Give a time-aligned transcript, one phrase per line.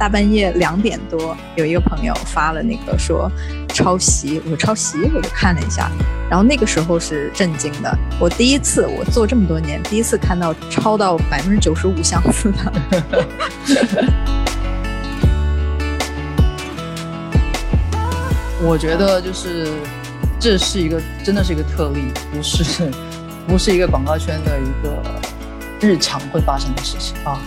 [0.00, 3.30] 大半夜两点多，有一个朋友发了那个说
[3.68, 5.90] 抄袭，我说抄袭，我就看了一下，
[6.30, 12.72] 然后那个时候是震惊的，我第一次我做这么多年，第一次看到抄到百分之九十五相似的。
[18.62, 19.68] 我觉得就是
[20.38, 22.90] 这是一个真的是一个特例，不是
[23.46, 25.02] 不是一个广告圈的一个
[25.78, 27.38] 日常会发生的事情啊。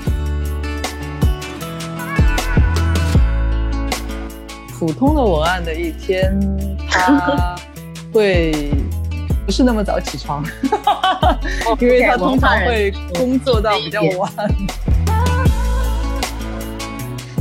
[4.86, 6.38] 普通的文案的一天，
[6.90, 7.55] 他
[8.12, 8.70] 会
[9.46, 10.44] 不是那么早起床，
[11.80, 14.30] 因为他通常会工作到比较晚。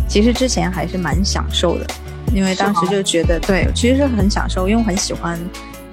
[0.07, 1.87] 其实之前还是蛮享受的。
[2.33, 5.37] 因为当时就觉得，对，其实是很享受，因为我很喜欢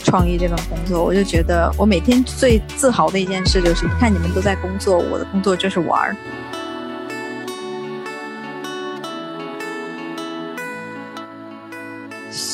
[0.04, 1.04] 创意这份工作。
[1.04, 6.16] 我就觉得，我每天最自豪的一件事就是，看你们都在工作，我的工作就是玩儿。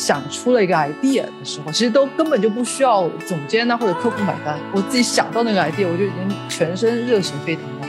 [0.05, 7.87] 想出了一个 idea 的时候，其实都根本就不需要总监呢或者客户买单，我自己想到那个 idea，我就已经全身热血沸腾了。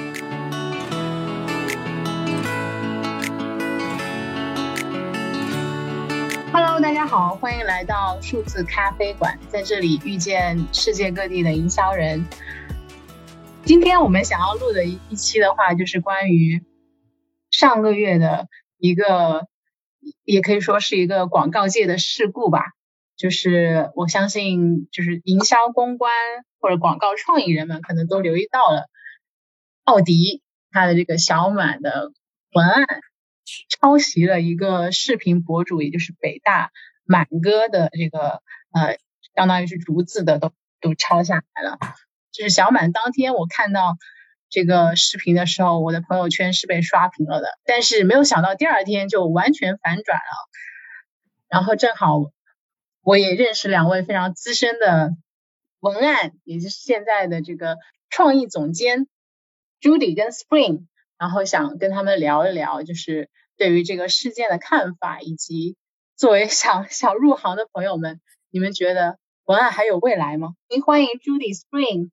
[6.81, 12.25] 大家好，欢迎来到数字咖啡馆，在这里遇见世界各地的营销人。
[13.64, 16.62] 今天我们想要录的一一期的话，就是关于
[17.51, 18.47] 上个月的
[18.78, 19.47] 一个，
[20.24, 22.62] 也可以说是一个广告界的事故吧。
[23.16, 26.12] 就是我相信，就是营销公关
[26.60, 28.88] 或者广告创意人们可能都留意到了，
[29.84, 32.12] 奥迪它的这个小满的
[32.52, 32.86] 文案。
[33.68, 36.72] 抄袭了一个视频博主，也就是北大
[37.04, 38.98] 满哥的这个呃，
[39.36, 41.78] 相当于是逐字的都都抄下来了。
[42.32, 43.96] 就是小满当天我看到
[44.56, 47.58] 这个视频的时候，我的朋友圈是被刷屏了的。
[47.66, 50.48] 但是没有想到第二天就完全反转了。
[51.46, 52.17] 然后正好
[53.02, 55.11] 我也认识两位非常资深的
[55.78, 57.77] 文案，也就是现在的这个
[58.08, 59.06] 创意总监
[59.83, 60.86] Judy 跟 Spring。
[61.18, 63.28] 然后想跟他们聊一聊，就是
[63.58, 65.77] 对于这个事件的看法，以及
[66.16, 70.55] 作为想想入行的朋友们，你们觉得文案还有未来吗？
[70.70, 72.08] 您欢迎 Judy Spring。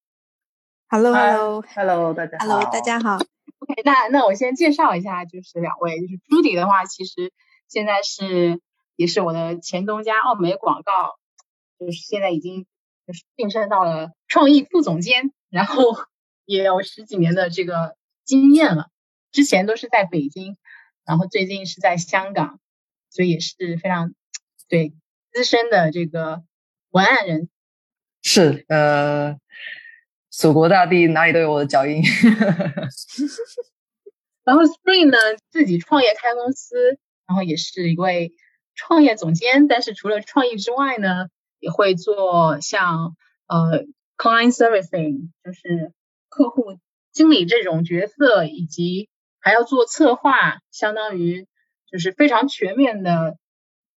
[0.93, 2.45] Hello，Hello，Hello，大家好。
[2.45, 3.15] Hello，大家好。
[3.15, 7.33] OK，那那我先介绍一下，就是两位，就是 Judy 的话，其实
[7.67, 8.61] 现在是
[8.95, 11.15] 也是我的前东家奥美广告，
[11.79, 12.67] 就是现在已经
[13.07, 15.83] 就是晋升到了创意副总监，然后
[16.45, 18.89] 也有十几年的这个经验了。
[19.31, 20.57] 之前都是在北京，
[21.05, 22.59] 然后最近是在香港，
[23.09, 24.13] 所以也是非常
[24.69, 24.93] 对
[25.31, 26.43] 资深的这个
[26.91, 27.49] 文案人。
[28.21, 29.39] 是呃，
[30.35, 32.01] 祖国大地哪里都有我的脚印。
[34.43, 35.17] 然后 Spring 呢，
[35.51, 38.33] 自己创业开公司，然后也是一位
[38.73, 39.67] 创业总监。
[39.67, 41.27] 但是除了创意之外呢，
[41.59, 43.15] 也会做像
[43.47, 43.85] 呃
[44.17, 45.93] client servicing，就是
[46.29, 46.79] 客户
[47.11, 51.47] 经理这种角色，以及还要做策划，相当于
[51.89, 53.37] 就是非常全面的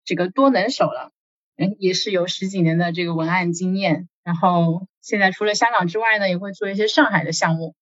[0.04, 1.12] 这个多能手了。
[1.56, 4.08] 嗯，也是有十几年的这个文案经验。
[4.24, 7.76] 然后现在除了香港之外呢，也会做一些上海的项目。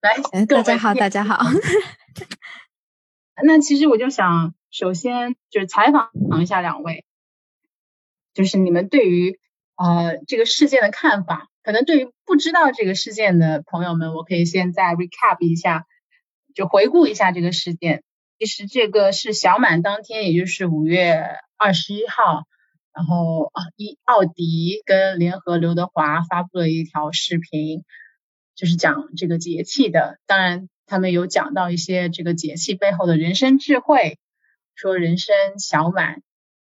[0.00, 0.14] 来，
[0.46, 1.40] 大家好，大家好。
[3.42, 7.04] 那其实我就想，首先就是采访一下两位，
[8.32, 9.38] 就是你们对于
[9.76, 11.48] 呃这个事件的看法。
[11.62, 15.86] 可能对于不知道这个事件的朋友们，我可以先再 recap 一下。
[16.54, 18.04] 就回顾一下这个事件，
[18.38, 21.26] 其实这个是小满当天，也就是五月
[21.56, 22.44] 二十一号，
[22.94, 27.84] 然后啊，一奥迪跟联合刘德华发布了一条视频，
[28.54, 30.18] 就是讲这个节气的。
[30.26, 34.18] 当然，他们有讲到一些这个节气背后的人生智慧，
[34.74, 36.22] 说人生小满。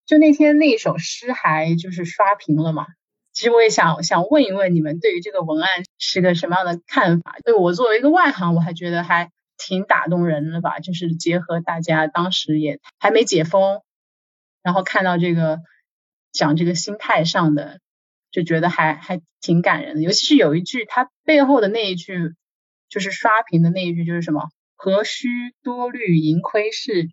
[0.06, 2.86] 就那天那首诗还就是刷屏了嘛。
[3.32, 7.38] 其实我也想想问一问你们，对于这个文案是个什么样的看法？
[7.44, 9.32] 对我作为一个外行，我还觉得还。
[9.62, 13.82] 挺打动人的吧，就是结合大家当时也还没解封，
[14.64, 15.60] 然后看到这个
[16.32, 17.80] 讲这个心态上的，
[18.32, 20.02] 就觉得还还挺感人的。
[20.02, 22.34] 尤其是有一句，它背后的那一句，
[22.90, 25.30] 就是刷屏的那一句，就是什么“何须
[25.64, 27.10] 多虑盈亏事，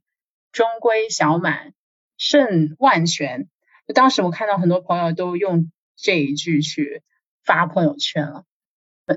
[0.52, 1.72] 终归小满
[2.16, 3.48] 胜万全”。
[3.86, 7.02] 就当时我看到很多朋友都用这一句去
[7.44, 8.44] 发朋友圈了，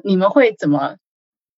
[0.04, 0.98] 你们会怎么？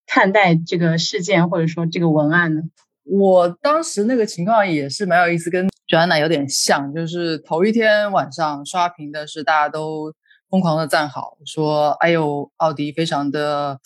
[0.07, 2.63] 看待这个事件或者说这个文案呢？
[3.03, 10.13] 我当时那个情况也是蛮有意思，跟 Joanna 有点像，就是头一天晚上刷屏的是大家都
[10.49, 13.77] 疯狂的赞好，说哎呦奥迪非常的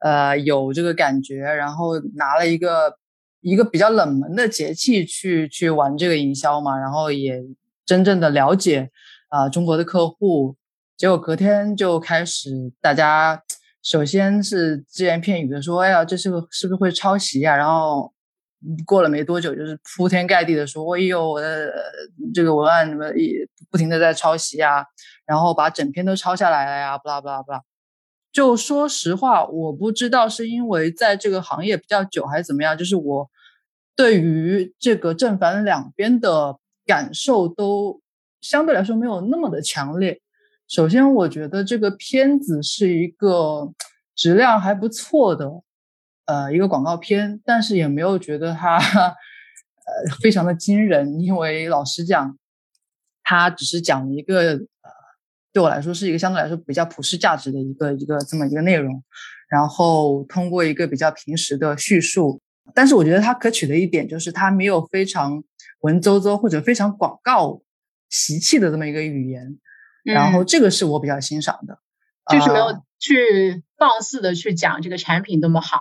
[0.00, 2.96] 呃有这个感觉，然后拿了一个
[3.42, 7.38] 一个比较冷门的节气去去玩这个营销嘛，然后也
[7.84, 8.90] 真正的了解
[9.28, 10.56] 啊中国的客户，
[10.96, 13.42] 结果隔天就开始大家
[13.82, 17.54] 首先是只言片语的说，哎呀，这是个是不是会抄袭呀？
[17.54, 18.10] 然后
[18.86, 21.72] 过了没多久，就是铺天盖地的说，哎呦，我的
[22.34, 24.84] 这个文案什么也不停的在抄袭啊，
[25.26, 27.62] 然后把整篇都抄下来了呀，不啦不啦不啦。
[28.32, 33.30] 就说实话，我不知道是因为在这个行业比较久还是怎么样，就是我
[33.94, 36.56] 对于这个正反两边的
[36.86, 38.00] 感受都
[38.40, 40.20] 相对来说没有那么的强烈。
[40.66, 43.70] 首先，我觉得这个片子是一个
[44.14, 45.50] 质量还不错的，
[46.26, 52.38] 呃，一个广告片，但是也没有觉得它呃非常的惊人，因为老实讲，
[53.22, 54.90] 它只是讲了一个呃。
[55.54, 59.04] 对我来说是一个相对来说比较普世价值的一个一个这么一个内容，
[59.50, 62.40] 然后通过一个比较平时的叙述，
[62.74, 65.44] 但是我觉得它可取的一点就是它没有非常
[65.80, 67.60] 文绉绉或者非常广告
[68.08, 69.58] 习气的这么一个语言，
[70.04, 71.78] 然后这个是我比较欣赏的，
[72.32, 75.78] 就是没有去放肆的去讲这个产品多么好，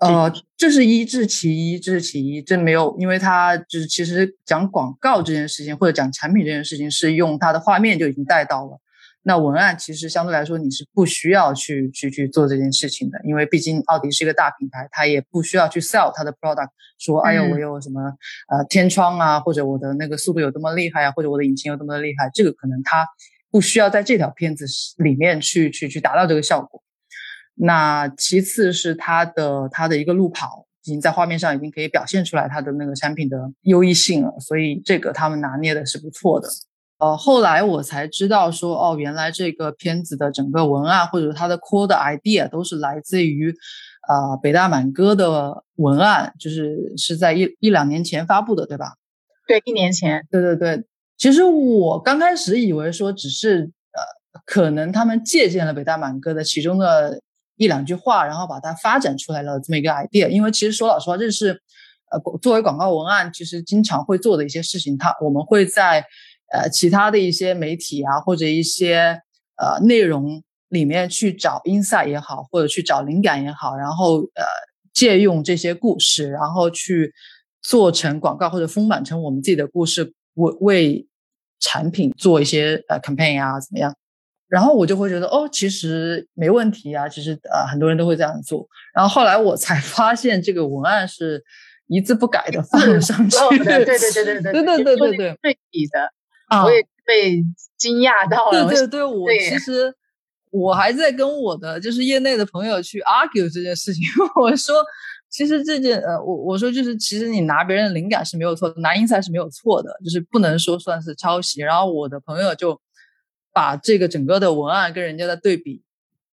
[0.00, 8.78] 呃，这是一，这是其一，这是其一，这没有，因为它就是其实讲广告这件事情或者讲产品这件事情是用它的画面就已经带到了。
[9.26, 16.68] 那文案其实相对来说你是不需要去去去做这件事情的，因为毕竟奥迪是一个大品牌，它也不需要去 sell 它的 product，
[16.98, 18.02] 说哎呦我有什么
[18.48, 23.06] 呃天窗啊，或者我的那个速度有多么厉害啊，或者我的引擎有多么的厉害，这个可能它
[23.50, 24.66] 不需要在这条片子
[24.98, 26.83] 里面去去去达到这个效果。
[27.54, 36.48] 那其次是它的它的一个路跑已经在画面上已经可以表现出来它的那个产品的优异性了，所以这个他们拿捏的是不错的。
[36.98, 43.54] 呃，后来我才知道说，哦，原来这个片子的整个文案或者它的 core 的 idea 都是来自于，
[44.08, 48.94] 呃，北大满哥的文案，就是是在一一两年前发布的，对吧？
[49.46, 50.24] 对，一年前。
[50.30, 50.84] 对对对，
[51.18, 57.20] 其实我刚开始以为说只是呃，可能他们借鉴了北大满哥的其中的
[57.56, 60.28] 一两句话，然后把它发展出来了这么一个 idea。
[60.28, 61.60] 因为其实说老实话，这是
[62.10, 64.96] 呃作为广告文案，其实经常会做的一些事情。
[64.96, 66.04] 它我们会在
[66.52, 69.20] 呃，其他的一些媒体啊，或者一些
[69.56, 74.44] 呃内容里面去找 insight 也好，或者去找灵感也好，然后呃
[74.92, 77.12] 借用这些故事，然后去
[77.62, 81.08] 做成广告或者丰满成我们自己的故事，为为
[81.58, 83.92] 产品做一些呃 campaign 啊，怎么样？
[84.54, 88.64] 然后我就会觉得哦，其实没问题啊，其实呃很多人都会这样做。
[88.94, 91.42] 然后后来我才 发现，这个文案是
[91.88, 96.08] 一字不改的放上去，对对 对对对对对对对对对对比的。
[96.62, 97.42] 我也被
[97.76, 98.68] 惊讶到了。
[98.68, 99.92] 对对对，我其实
[100.52, 104.04] 我还在跟我的就是业内的朋友去 argue 这件事情。
[104.40, 104.76] 我说，
[105.28, 111.60] 其实这件呃，我我说就是，其实你拿别人的灵感是没有错的，拿 insight 是没有错的，就是不能说算是抄袭。
[111.60, 112.80] 然后我的朋友就
[113.54, 115.82] 把这个整个的文案跟人家的对比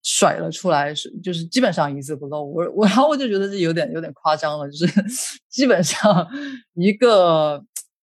[0.04, 2.44] 甩了出来，是就是基本上一字不漏。
[2.44, 4.88] 我我然后我就觉得这有点有点夸张了，就是
[5.48, 6.28] 基本上
[6.74, 7.64] 一个。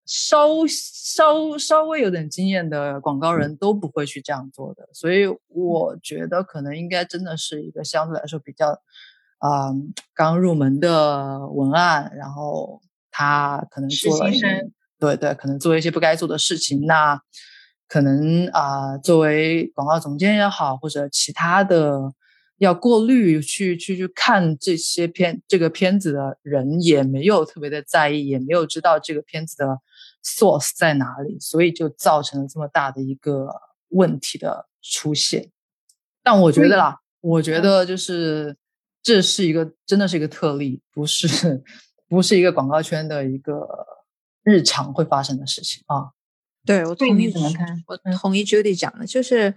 [0.08, 8.68] 稍稍稍微有点经验的广告人都不会去这样做的，所以我觉得可能应该真的是一个相对来说比较，
[9.38, 9.74] 啊，
[10.14, 12.80] 刚入门的文案，然后
[13.10, 14.30] 他可能做了，
[15.00, 17.20] 对对，可能做一些不该做的事情，那
[17.88, 22.12] 可能啊，作为广告总监也好，或者其他的
[22.58, 29.80] 要过滤去去去看这些片这个片子的人也没有特别的在意，也没有知道这个片子的。
[30.26, 31.38] source 在哪里？
[31.38, 33.48] 所以就造成了这么大的一个
[33.90, 35.52] 问题的出现。
[36.20, 38.56] 但我觉得啦，我觉得就是
[39.04, 41.62] 这是一个真的是一个特例，不是
[42.10, 43.68] 不是一个广告圈的一个
[44.42, 46.10] 日常会发生的事情啊。
[46.66, 47.82] 对我同意怎么看？
[47.86, 49.54] 我同意 Judy 讲的，就是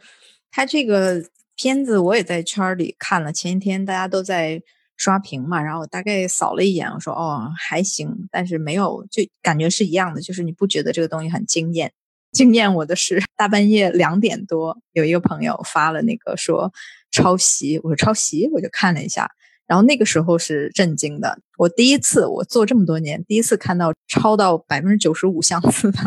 [0.52, 1.22] 他这个
[1.56, 4.62] 片子我也在圈里看了，前一天大家都在。
[5.02, 11.94] 刷屏嘛，然后我大概扫了一眼，我说哦还行，但是没有就感觉是一样的，就是你不觉得这个东西很惊艳？
[12.34, 16.74] 惊艳我的是大半夜两点多，有一个朋友发了那个说
[17.12, 19.32] 抄袭，我说抄袭，我就看了一下，
[19.70, 26.00] 然后那个时候是震惊的，我第一次我做这么多年第一次看到超到百分之九十五相似的，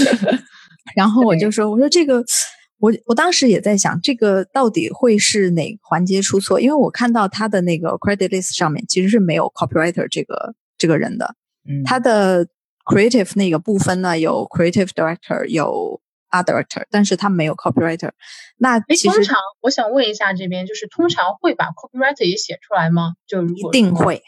[0.94, 2.22] 然后我就说我说这个。
[2.82, 6.58] 我我当时也在想，这个到底会是哪环节出错？
[6.58, 11.34] 因为我看到他的那个 credit list 上面其实是没有 copywriter 这个这个人的。
[11.68, 12.46] 嗯，他的
[12.86, 18.10] creative 那个部分呢，有 creative director，有 art director，但是他没有 copywriter。
[18.56, 23.14] 那其实通常我想问一下，这边就是通常会把 copywriter 也写出来吗？
[23.26, 24.22] 就一定会，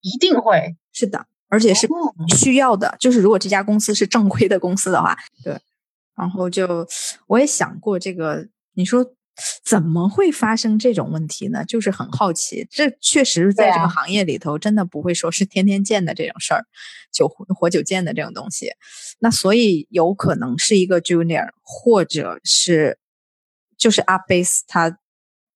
[0.00, 0.76] 一定会。
[0.92, 1.88] 是的，而且是
[2.36, 2.96] 需要的。
[2.98, 5.58] 就是如果这家公司是正规的公司的话，对。
[6.16, 6.86] 然后就
[7.28, 9.06] 我也想过这个，你说
[9.64, 11.64] 怎么会发生这种问题呢？
[11.64, 12.66] 就是很好奇。
[12.70, 16.64] 这确实在这个行业里头，真的不会说是天天见的这种事儿，
[17.12, 18.70] 酒活久见的这种东西。
[19.18, 22.98] 那所以有可能是一个 junior，或者是
[23.76, 24.98] 就是 up base 他。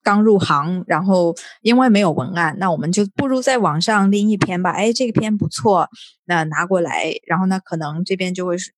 [0.05, 4.73] 刚入行，然后因为没有文案，那我们就不如在网上拎一篇吧。
[4.73, 5.89] 哎，这个篇不错，
[6.25, 8.73] 那拿过来，然后呢，可能这边就会是，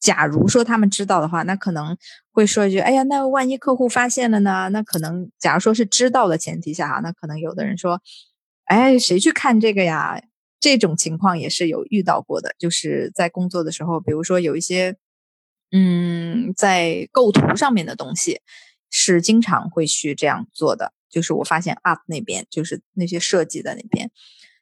[0.00, 1.96] 假如说他们知道的话，那可能
[2.30, 8.00] 会说一句：“哎呀，那万一客户发现了呢？”那可能，假如说是知道的前提下哈，那可能有的人说
[8.66, 10.22] ：“哎，谁去看这个呀？”
[10.60, 14.96] 这种情况也是有遇到过的，就是在工作的时候，比如说有一些，
[15.72, 18.40] 嗯，在构图上面的东西。
[18.90, 24.10] 是经常会去这样做的，就是我发现 up 那边就是那些设计的那边，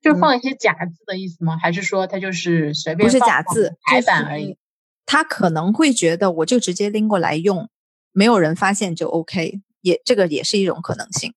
[0.03, 1.57] 就放一些假字的意思吗？
[1.57, 4.59] 还是说他就是随便不是假字排版而已？
[5.07, 7.71] 他可能会觉得我就直接拎过来用，
[8.13, 11.33] 没有人发现就 OK，也这个也是一种可能性。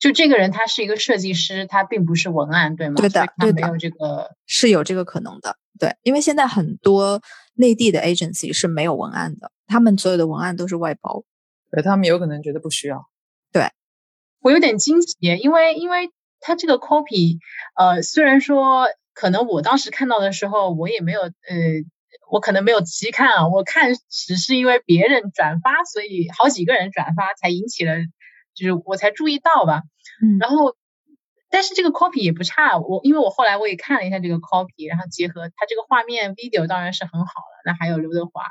[0.00, 2.96] 就这个人他是一个设计师，他并不是文案，对吗？
[2.96, 5.56] 对的，对的，没有这个是有这个可能的。
[5.78, 7.22] 对，因为现在很多
[7.54, 11.24] 内地的 agency 是没有文案的，他们所有的文案都是外包。
[11.70, 13.08] 对他们有可能觉得不需要，
[13.50, 13.68] 对
[14.40, 17.38] 我有点惊奇，因为因为他这个 copy，
[17.74, 21.32] 呃，虽然说可能我当时看到的时候，我也没有，呃，
[22.34, 27.94] 我可能没有仔细看啊，我看只是因为别人转发，所以好几个人转发才引起了，
[28.54, 29.82] 就是我才注意到吧，
[30.20, 30.74] 嗯，然后
[31.48, 38.42] 但是这个 copy 也不差，我因为我后来我也看了一下这个 copy，然后结合它这个画面 video 当然是很好了，那还有刘德华，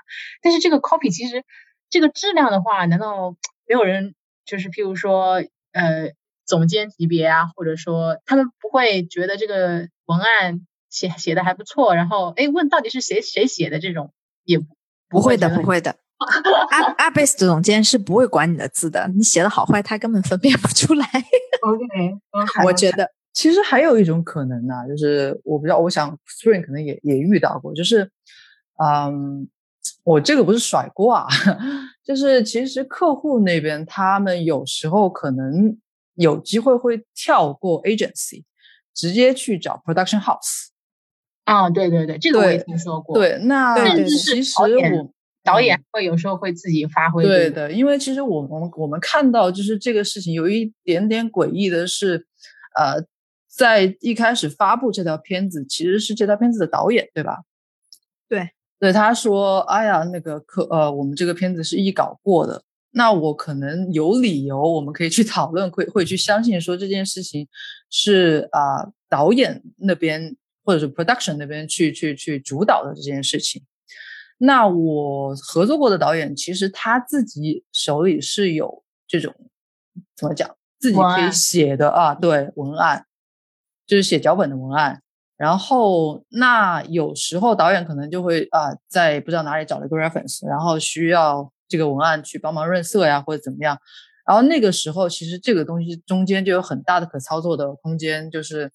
[0.42, 1.44] 但是这个 copy 其实。
[1.90, 3.36] 这个质量的话，难道
[3.68, 6.14] 没有人就是譬如说，呃，
[6.44, 14.14] 总监级别啊，或者说他们不会觉得这个文案写写的还不错，然后哎问到底是谁谁写的这种
[14.46, 14.60] 也
[15.10, 15.96] 不会的，不会的。
[16.70, 21.06] 阿阿贝斯总监是不会管你的字的，你写的好坏他根本分辨不出来。
[21.64, 21.84] OK，
[22.66, 28.10] 我觉得其实还有一种可能呢，就是我不知道，我想 Spring 可能也也遇到过，就是
[28.78, 29.50] 嗯。
[30.06, 31.28] 我这个不是甩锅啊，
[32.06, 35.78] 就是其实客户那边他们有时候可能
[36.16, 38.44] 有机会会跳过 agency，
[38.94, 40.68] 直接去找 production house。
[41.44, 43.16] 啊，对对对，这个我也听说过。
[43.16, 45.10] 对，那甚至是导演，
[45.44, 47.24] 导演会有时候会自己发挥。
[47.24, 52.26] 对的，因为其实我我们我们看到就是这个事情有一点点诡异的是，
[52.78, 53.06] 呃，
[53.48, 57.44] 在一开始发布这条片子其实是这条片子的导演，对吧？
[58.30, 58.50] 对。
[58.80, 67.48] 对他说：“哎呀，那个可呃，我们这个片子是一稿过的，那我可能有理由，我们可以去讨论，会会去相信说这件事情
[67.90, 73.64] 是啊导演那边或者是 production 那边去去去主导的这件事情。
[74.38, 79.34] 那我合作过的导演，其实他自己手里是有这种
[80.16, 83.06] 怎么讲，自己可以写的啊，对文案，
[83.86, 85.02] 就是写脚本的文案。”
[85.36, 93.78] 然后，那有时候导演可能就会啊，在不知道哪里找了一个 reference，然后需要这个文案去帮忙润色呀，或者怎么样。
[94.26, 98.72] 然后那个时候，其实这个东西中间就有很大的可操作的空间，就是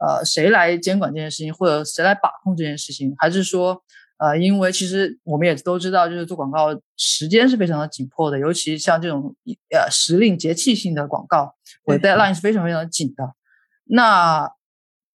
[0.00, 3.82] 呃，谁来监管这件事情，或者谁来把控这件事情，还是说
[4.18, 9.34] 呃，因为其实我们也都知道，就是做广告时间是非常的紧迫的，尤其像这种
[9.70, 11.54] 呃时令节气性的广告，
[11.84, 13.34] 我的 deadline 是非常非常紧的。
[13.84, 14.50] 那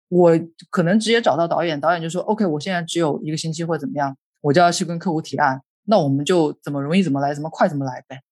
[0.08, 0.32] 我
[0.70, 5.62] 可能直接找到导演，导演就说：“OK，我现在只有一个星期或者怎么样，我就要去跟客户提案。
[5.84, 8.22] 那我们就怎么容易怎么来，怎么快怎么来呗。”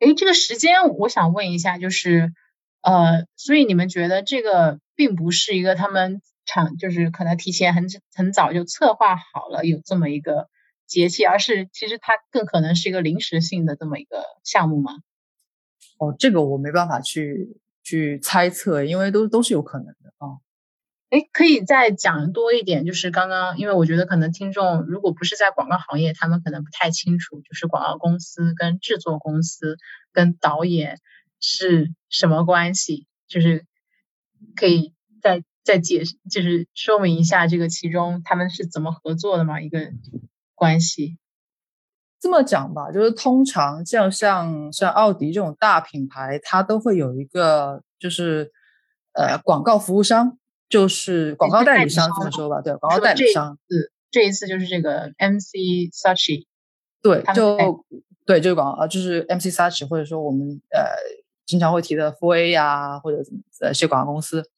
[0.00, 2.32] 哎，这个时间我想问一下，就是
[2.82, 10.48] 呃，所以你们觉得这个并不是一个他们场，就是可能提前很很早就策划好了有这么一个
[10.86, 14.92] 节气，而是其实它更可能是一个临时性的这么一个项目吗？
[15.98, 20.42] 哦，这个我没办法去去猜测，因为都都是有可能的啊。
[21.10, 29.76] 哎，可以再讲多一点，就是刚刚，因为我觉得可能听众如果不是在广告行业，他们可能不太清楚，就是广告公司跟制作公司
[30.12, 30.98] 跟导演
[31.42, 33.66] 是什么关系，就是
[34.56, 39.90] 可以再再解释，就是说明一下这个其中他们是怎么合作的嘛一个
[40.54, 41.18] 关系。
[42.18, 48.50] 这么讲吧，就是通常像像像奥迪这种大品牌，它都会有一个就是
[49.12, 50.38] 呃广告服务商。
[50.68, 53.58] 就是广告代理商这么说吧，对，广告代理商。
[53.68, 56.46] 是这一次就是这个 MC Sachi，
[57.02, 57.84] 对，就
[58.24, 60.80] 对，就是广告，就是 MC Sachi，或者说我们呃
[61.46, 63.22] 经常会提的 FA 呀，或者
[63.60, 64.48] 呃一些广告公司。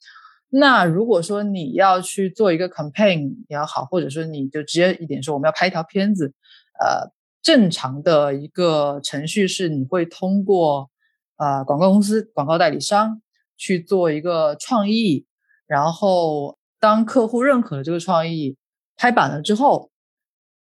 [0.51, 6.33] 那如果说你要去做一个 campaign 也好，或者说你就直接一点说我们要拍一条片子，
[6.79, 7.11] 呃，
[7.43, 10.91] 正常的一个程序是你会通过
[11.37, 13.21] 呃广告公司、广告代理商
[13.57, 15.27] 去做一个创意，
[15.67, 18.57] 然后当客户认可了这个创意，
[18.97, 19.91] 拍板了之后，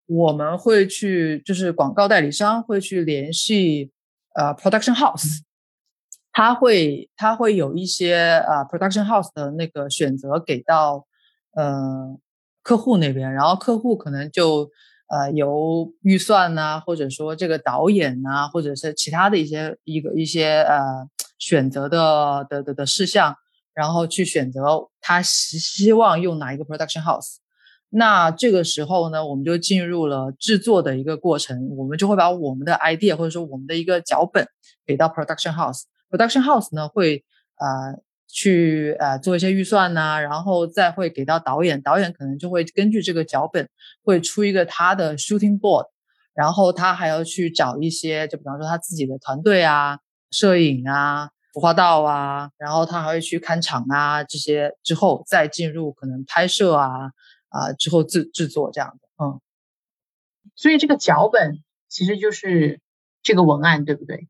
[0.06, 3.90] 我们会去就是广告代理商会去联系
[4.34, 5.40] 呃 production house。
[6.38, 8.14] 他会他会有一些
[8.46, 11.04] 啊，production house 的那个选择给到
[11.52, 12.16] 呃
[12.62, 14.70] 客户那边，然后客户可能就
[15.08, 21.08] 呃由预算呐，或者说这个导演呐，或者是其他的一些一个一些呃
[21.40, 23.34] 选择的的的的事项，
[23.74, 27.38] 然后去选择他希希望用哪一个 production house。
[27.88, 34.46] 那这个时候呢，我们就进入了制作的一个过程，我们就会把我们的 idea 或者说我们的一个脚本
[34.86, 35.82] 给到 production house。
[36.10, 37.24] Production House 呢会
[37.56, 43.68] 呃去呃做一些预算呐，然后再会给到导演，导演可能就会根据这个脚本
[44.02, 45.86] 会出一个他的 Shooting Board，
[46.34, 50.00] 然后他还要去找一些，就比方说他自己的团队啊、
[50.30, 57.12] 摄影啊、服化道啊，然后他还会去看场啊这些，之后再进入可能拍摄啊
[57.48, 59.40] 啊之后制制作这样的，嗯，
[60.54, 62.80] 所以这个脚本其实就是
[63.22, 64.28] 这个文案，对不对？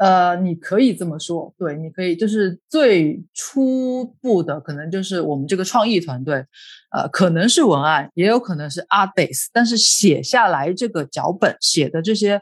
[0.00, 6.42] 呃，你可以这么说，对，你可以就是最初步的，可能就是我们这个创意团队，
[6.90, 12.40] 呃，可能是文案，也有可能是 art base，但是写下来这个脚本写的这些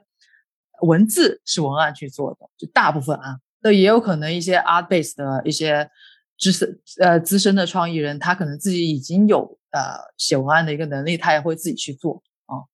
[0.83, 5.91] 文字是文案去做的，就大部分啊，那也有可能一些 art base 的一些
[6.38, 9.81] 资深呃资深的创意人，他可能自己已经有呃
[10.17, 12.71] 写文案的一个能力，他也会自己去做啊。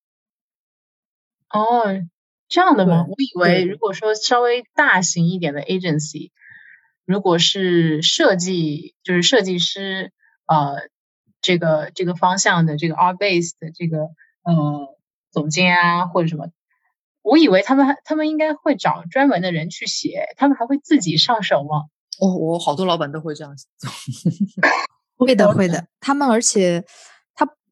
[1.59, 2.07] 哦。
[2.55, 3.05] 这样的吗？
[3.09, 6.31] 我以为如果说稍微大型一点的 agency，
[7.05, 10.12] 如果是设计，就是设计师，
[10.47, 10.88] 呃，
[11.40, 13.99] 这个这个方向的这个 art base 的这个
[14.45, 14.97] 呃
[15.33, 16.47] 总监啊或者什么，
[17.23, 21.87] 我以为他们还他们应该会找专门的人去写，他们还会自己上手吗？
[22.21, 23.90] 我我好多老板都会这样做，
[25.27, 26.85] 会的会 的，他们而且。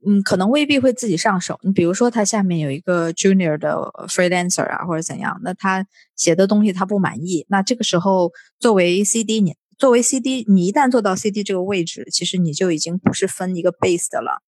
[0.05, 1.61] 嗯，可能未必会自己上手。
[1.63, 3.77] 你比如说，他下面有一个 junior 的
[4.09, 5.87] freelancer 啊，或者怎样，那他
[6.17, 14.43] 写的东西他不满意，那这个时候作为 CD，你作为 CD，你一旦做到 CD 这个位置，其实你就已经不是分一个 base 的了，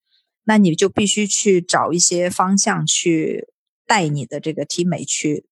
[0.44, 3.46] 那你就必须去找一些方向去
[3.86, 5.46] 带你的这个 team 美去，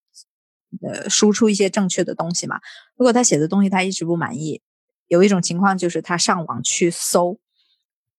[0.81, 2.59] 呃，输出一些正确的东西嘛。
[2.97, 4.61] 如果他写的东西他一直不满意，
[5.07, 7.39] 有一种情况就是他上网去搜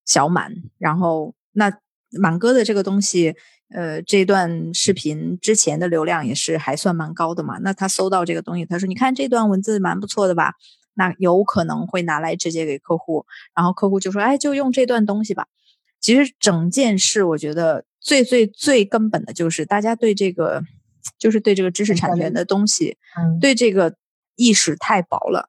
[0.07, 1.35] 小满，然后。
[1.54, 1.72] 那
[2.10, 3.34] 满哥的这个东西，
[3.74, 7.58] 呃，这段视频之前的流量也是还算蛮高的嘛。
[7.62, 10.52] 那他搜到这个东西，他说：“你看这段文字蛮不错的吧？”
[10.96, 15.48] 那有可能会拿来直接给客户，然后客户就说：“哎，就用这段东西吧。”
[16.00, 20.62] 其实整件事，我觉得最最最根本的就是大家对这个，
[21.18, 22.96] 就是对这个知识产权的东西，
[23.40, 23.96] 对这个
[24.36, 25.48] 意识太薄了。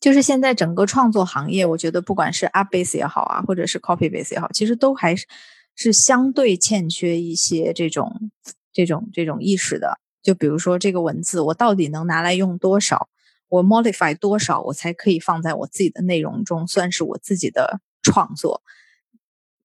[0.00, 5.26] 就是现在整个创作行业，我觉得不管是 up base 也好啊，或者是 copy base 也好，其实都还是
[5.76, 8.30] 是相对欠缺一些这种
[8.72, 10.00] 这种这种意识的。
[10.22, 13.10] 就比如说这个文字，我到底能拿来用多少？
[13.50, 18.62] 我 modify 多少，我才可以放在我自己的内容中，算是我自己的创作？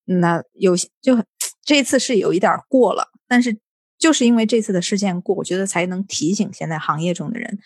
[0.03, 1.23] 那有些就
[1.63, 3.57] 这次是有一点过了，但是
[3.97, 7.57] 就是因为这次的事件过，我觉得才能提醒现在行业中的人，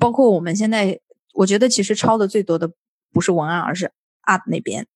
[0.00, 0.98] 包括我们现在。
[1.34, 2.70] 我觉得其实抄的最多的
[3.12, 3.92] 不是文案，而是
[4.26, 4.86] art 那边。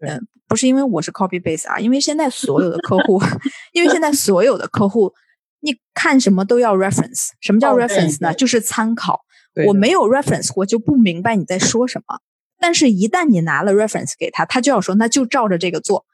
[0.00, 3.20] 嗯，不是因为我是 copy base 啊，因为现在所有的客户，
[3.72, 5.12] 因为现在所有的客户，
[5.60, 7.30] 你看什么都要 reference。
[7.40, 8.32] 什么叫 reference 呢？
[8.32, 9.24] 就是参考。
[9.66, 12.20] 我没有 reference，我就不明白你在说什么。
[12.60, 16.06] 但是，一旦你拿了 reference 给他，他就要说，那就照着这个做。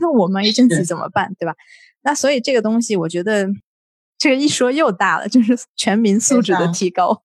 [0.00, 1.34] 那我们 agency 怎么办？
[1.38, 1.54] 对吧？
[2.02, 3.48] 那所以这个东西，我觉得
[4.16, 7.22] 这个一说又大了，就是全民素质的提高。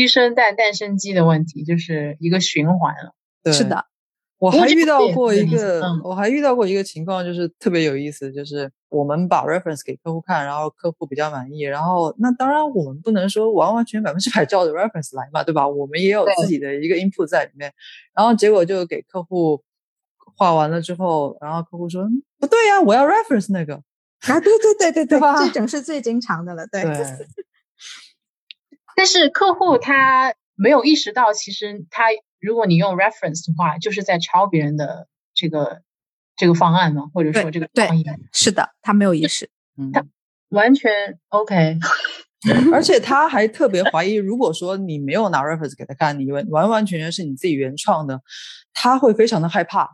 [0.00, 3.12] 鸡生蛋，蛋生鸡的问题，就是一个循环了。
[3.42, 3.84] 对，是的，
[4.38, 15.68] 我还遇到过一个，我还遇到过一个情况，就是特别有意思，就是我们把 reference 给客户看，然后客户比较满意，然后那当然我们不能说完完全百分之百照着 reference 来嘛，对吧？
[15.68, 17.70] 我们也有自己的一个 input 在里面，
[18.14, 19.62] 然后结果就给客户
[20.34, 22.08] 画完了之后，然后客户说
[22.38, 26.82] 不对呀，我要 reference 那个啊，对对对 对对，这种是最经常的了，对。
[28.96, 32.04] 但是客户他没有意识到，其实他
[32.40, 35.82] 如果你用 reference 的话，就是在抄别人的这个
[36.36, 38.04] 这个方案嘛，或者说这个创意。
[38.32, 39.48] 是的，他没有意识，
[39.92, 40.04] 他
[40.50, 41.78] 完全 OK。
[42.72, 48.22] 而且他还特别怀疑，如果说你没有拿 reference 给他看，你完完完全全是你自己原创的，
[48.72, 49.90] 他会非常的害怕。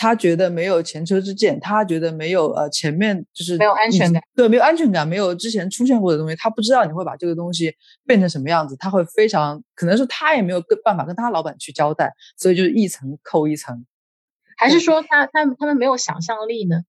[0.00, 7.74] 他觉得没有前车之鉴，他觉得没有呃前面就是没有安全感，对，没有安全感，没有之前出现过的东西，他不知道你会把这个东西
[8.06, 13.84] 变成什么样子，他会非常可能是他也没有跟办法跟他老板去交代，所以就是一层扣一层，
[14.56, 16.82] 还是说他他他们没有想象力呢？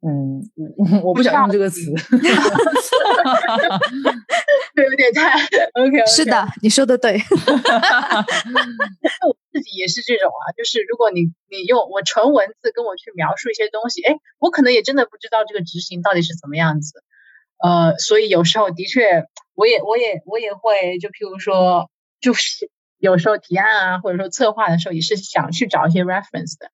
[0.00, 0.40] 嗯，
[1.04, 1.80] 我不想用这个词，
[4.74, 5.34] 对，有点太
[5.74, 6.06] OK。
[6.06, 7.20] 是的，你说的对。
[9.58, 17.02] 自己也是这种啊，就是如果你你用我纯文字跟我去描述一些东西，哎，我可能也真的不知道这个执行到底是怎么样子。
[17.58, 21.90] 呃，所以有时候的确，我也我也我也会，就譬如说，
[22.20, 26.70] 就是有时候提案啊，或者说策划的时候，也是想去找一些 reference 的。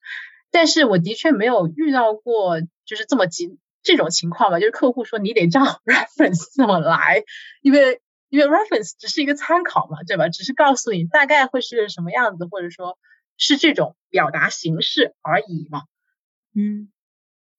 [0.50, 7.24] 但是我的确没有遇到过就是这么急这种情况吧，就是客户说你得照 reference 这么来，
[7.62, 8.00] 因为
[8.34, 10.28] 因为 reference 只是一个参考嘛，对吧？
[10.28, 12.98] 只是告诉你大概会是什么样子，或者说
[13.36, 15.82] 是这种表达形式而已嘛。
[16.54, 16.90] 嗯，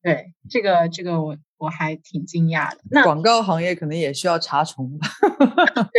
[0.02, 2.82] 对，这个这个我我还挺惊讶的。
[2.92, 5.08] 那广告行业可能也需要查重吧？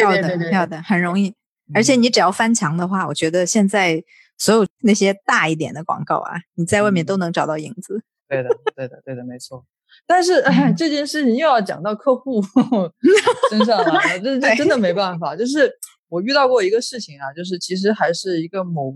[0.00, 1.34] 要的，要的，很容易。
[1.74, 4.04] 而且你只要翻墙的话，我觉得现在。
[4.38, 8.02] 所有那些大一点的广告啊，你在外面都能找到影子。
[8.28, 9.64] 对的，对的，对的，没错。
[10.04, 10.42] 但是
[10.76, 12.42] 这件事情又要讲到客户
[13.50, 15.36] 身上了，这这真的没办法。
[15.36, 15.72] 就是
[16.08, 18.94] 我遇到过一个事情啊，就是其实还是一个某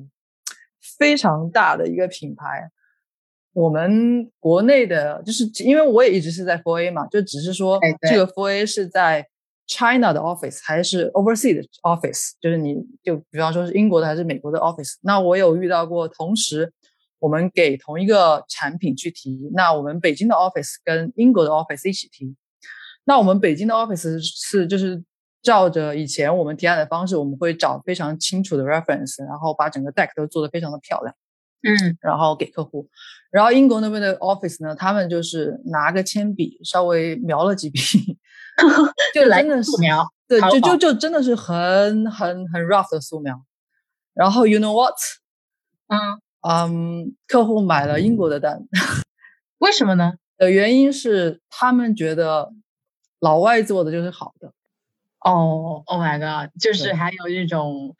[0.98, 2.70] 非常大的一个品牌，
[3.52, 9.28] 我们国内的，就是因为我也一直是在 Four A 嘛，就只是说这个 Four A 是在。
[9.72, 14.94] China 的 office 还是 overseas 的 office，就是你就比方说是英国的还是美国的 office。
[15.00, 16.72] 那我有遇到过，同时
[17.20, 22.34] 我们给同一个产品去提，那我们北京的 office 跟英国的 office 一起提。
[23.04, 25.02] 那我们北京的 office 是就是
[25.42, 31.14] 照着以前我们提案的方式，我们会找非常清楚的 reference，然后把整个 deck 都做得非常的漂亮，
[31.62, 32.88] 嗯，然后给客户。
[33.30, 37.80] 然后英国那边的 office 呢，他们就是拿个铅笔稍微描了几笔。
[39.14, 43.42] 就真的是素描，对，就就就真的是很很很 rough 的素描。
[44.12, 44.94] 然后 you know what？
[45.86, 48.62] 嗯嗯，客户买了英国的单，
[49.58, 50.14] 为什么呢？
[50.38, 52.52] 的原因是他们觉得
[53.20, 54.52] 老外做的就是好的。
[55.20, 56.50] 哦，Oh my god！
[56.58, 57.94] 就是还有这种，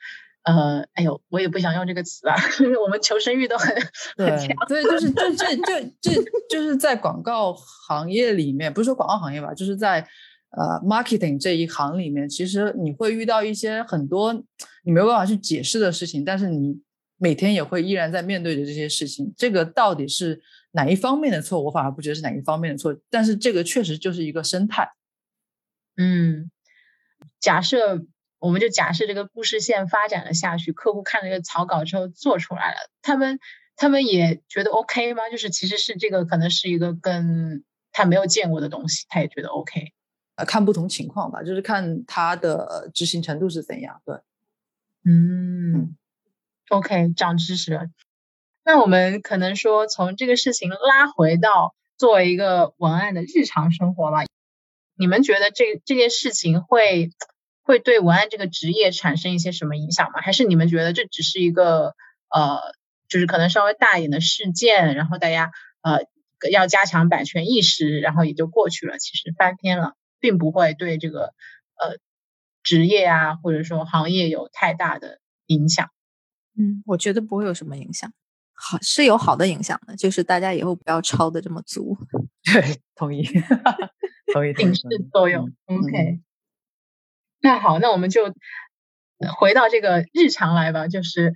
[0.45, 2.35] 呃，哎呦，我也不想用这个词啊，
[2.83, 3.75] 我们求生欲都很
[4.17, 4.49] 很强。
[4.67, 10.07] 对，就是就这这这就是在广告行业里面，不是说广告行业吧，就是在。
[10.53, 14.33] 呃，marketing 这一行里面，其实你会遇到一些很多
[14.83, 16.77] 你没有办法去解释的事情，但是你
[17.23, 19.33] 每天也会依然在面对着这些事情。
[19.37, 21.61] 这个到底是哪一方面的错？
[21.63, 24.91] 我反而不觉得是哪一方面的错，但是这个确实就是一个生态。
[25.99, 26.51] 嗯，
[27.39, 28.07] 假设
[28.39, 33.39] 我们就假设这个故事线发展了下去，客户看了这个草稿之后做出来了，他们
[33.77, 35.29] 他们也觉得 OK 吗？
[35.31, 39.93] 就是其实是这个可能是一个跟他没有见过的东西，他也觉得 OK。
[40.47, 44.01] 看不同情况吧，就是看他的执行程度是怎样。
[44.07, 44.17] 对，
[45.05, 45.95] 嗯
[46.71, 47.83] ，OK，长知识了。
[48.65, 54.25] 那我们可能说从这个事情拉回到作为一个文案的日常生活吧。
[54.97, 57.11] 你们觉得这这件事情会
[57.63, 60.21] 会对文案这个职业产生一些什么影响吗？
[60.23, 61.95] 还是你们觉得这只是一个
[62.35, 62.59] 呃，
[63.09, 65.53] 就是可能稍微大一点的事件，然后大家
[65.83, 66.01] 呃
[66.51, 69.93] 要加强版权意识，然后也就过去了，其实翻篇了。
[70.23, 71.33] 并不会对这个
[71.81, 71.97] 呃
[72.63, 75.89] 职业啊，或者说行业有太大的影响。
[76.61, 78.13] 嗯，我觉得不会有什么影响，
[78.53, 81.97] 好是有好的影响的，就是大家以后不要抄的这么足。
[82.45, 83.23] 对，同意，
[84.35, 85.51] 同意，警示作用。
[85.67, 86.21] OK，
[87.41, 88.33] 那好，那我们就
[89.39, 91.33] 回到这个日常来吧，就是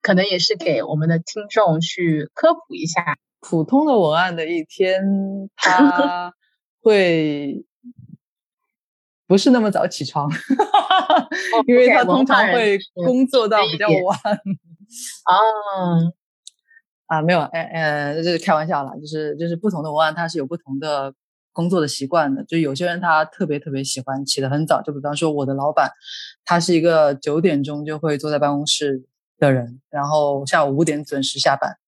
[0.00, 5.02] 可能也是给我们的听众去科普一下，普通的文案的一天，
[5.56, 6.32] 他
[6.80, 7.66] 会。
[9.32, 10.30] 不是那么早起床，
[11.66, 14.18] 因为他通常会工作到比较晚。
[15.24, 15.32] 啊，
[17.08, 21.14] 啊，没有，哎哎，这是开玩笑啦，就是就是不同的文案，他是有不同的
[21.50, 22.44] 工作的习惯的。
[22.44, 25.90] 就有些人他特别特别喜欢起得很早，就比方说我的老板，
[26.44, 29.02] 他是一个九点钟就会坐在办公室
[29.38, 31.78] 的人，然后下午五点准时下班。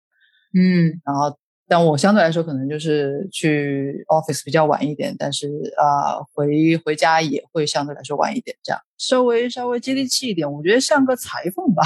[0.58, 1.36] 嗯，然后。
[1.66, 5.48] 但我相对来说可能就是去 office 比较晚一点，但是
[5.78, 8.80] 啊回回家也会相对来说晚一点，这样。
[8.98, 11.82] 稍微稍微接地气一点，我觉得像个裁缝吧。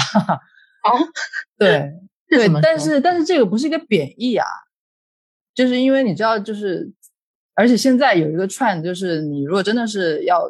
[0.83, 0.99] 哦，
[1.57, 1.91] 对
[2.29, 4.45] 对，但是但是这个不是一个贬义啊，
[5.55, 6.91] 就是因为你知道，就是
[7.55, 10.43] 而且现在有一个 trend，就是你如果真的是要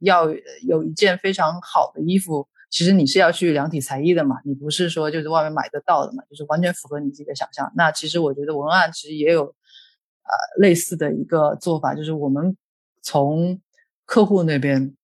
[0.00, 0.28] 要
[0.66, 7.72] 有一件非常好的衣服，其实你是要去量体裁衣的嘛，你不是说就是外面买得到的嘛，就是完全符合你自己的想象。
[7.76, 12.56] 那其实我觉得文案其实也有呃类似的一个做法，就是我们
[13.02, 13.60] 从
[14.04, 14.94] 客户那边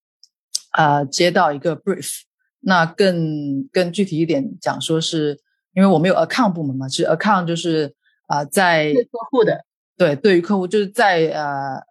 [0.73, 2.23] 啊接到一个 brief，
[2.61, 5.39] 那更更具体一点讲，说是
[5.75, 7.95] 因为我们有 account 部门嘛，其实 account 就是
[8.27, 9.65] 啊在客户的
[9.97, 11.83] 对对于客户就是在呃。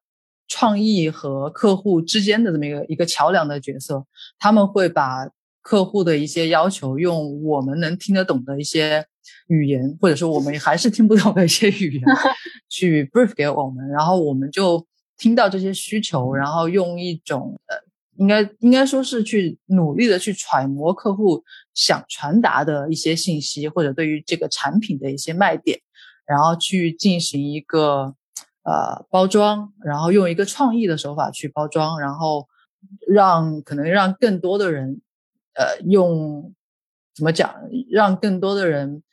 [0.53, 4.05] 创意和客户之间的这么一个一个桥梁的角色，
[4.37, 5.25] 他们会把
[5.61, 9.05] 客户的一些要求用我们能听得懂的一些
[9.47, 12.03] 语言，或者说我们还是听不懂的一些语言
[12.69, 14.85] 去 brief 给我们，然后我们就
[15.17, 17.75] 听到这些需求，然后用一种呃，
[18.17, 21.43] 应该应该说是去努力的去揣摩客户
[21.73, 25.79] 想传达的一些信息，或者对于这个产品的一些卖点，
[26.25, 28.15] 然后去进行一个。
[28.63, 32.47] 呃，包装，然后用一个创意的手法去包装，然后
[33.07, 35.01] 让可能让更多的人，
[35.53, 36.53] 呃，用
[37.15, 37.53] 怎么讲，
[37.89, 39.03] 让更多的人，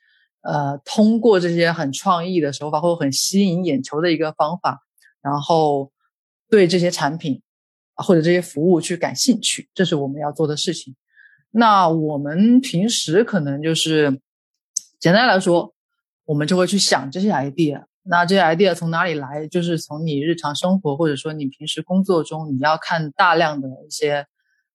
[0.42, 4.80] 呃，通过这些很创意的手法或者很吸引眼球的一个方法，
[5.20, 5.90] 然后
[6.48, 7.42] 对这些产品
[7.96, 10.94] 或者这些服务去感兴趣，这是我们要做的事情。
[11.50, 14.20] 那我们平时可能就是
[15.00, 15.74] 简单来说，
[16.24, 17.84] 我们就会去想这些 idea。
[18.02, 19.46] 那这些 idea 从哪里来？
[19.48, 24.26] 就是从你日常生活，或者说你平时工作中，你要看大量的一些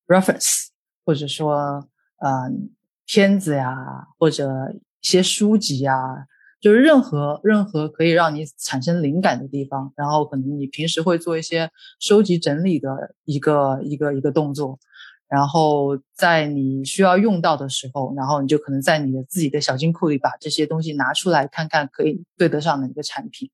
[0.06, 0.66] reference，
[1.04, 1.54] 或者说
[2.18, 2.50] 呃
[3.06, 3.74] 片子呀，
[4.18, 4.50] 或者
[5.00, 6.26] 一些书籍呀，
[6.60, 9.92] 就是任何任何可以让你产生灵感的地方。
[9.96, 14.78] 然后可能你平时会做一些收集整理的一个一个一个动作。
[15.26, 23.50] 然后在你需要用到的时候，然后你就可能在你的自己的小金库里把这些东西拿出来看看，可以对得上的一个产品。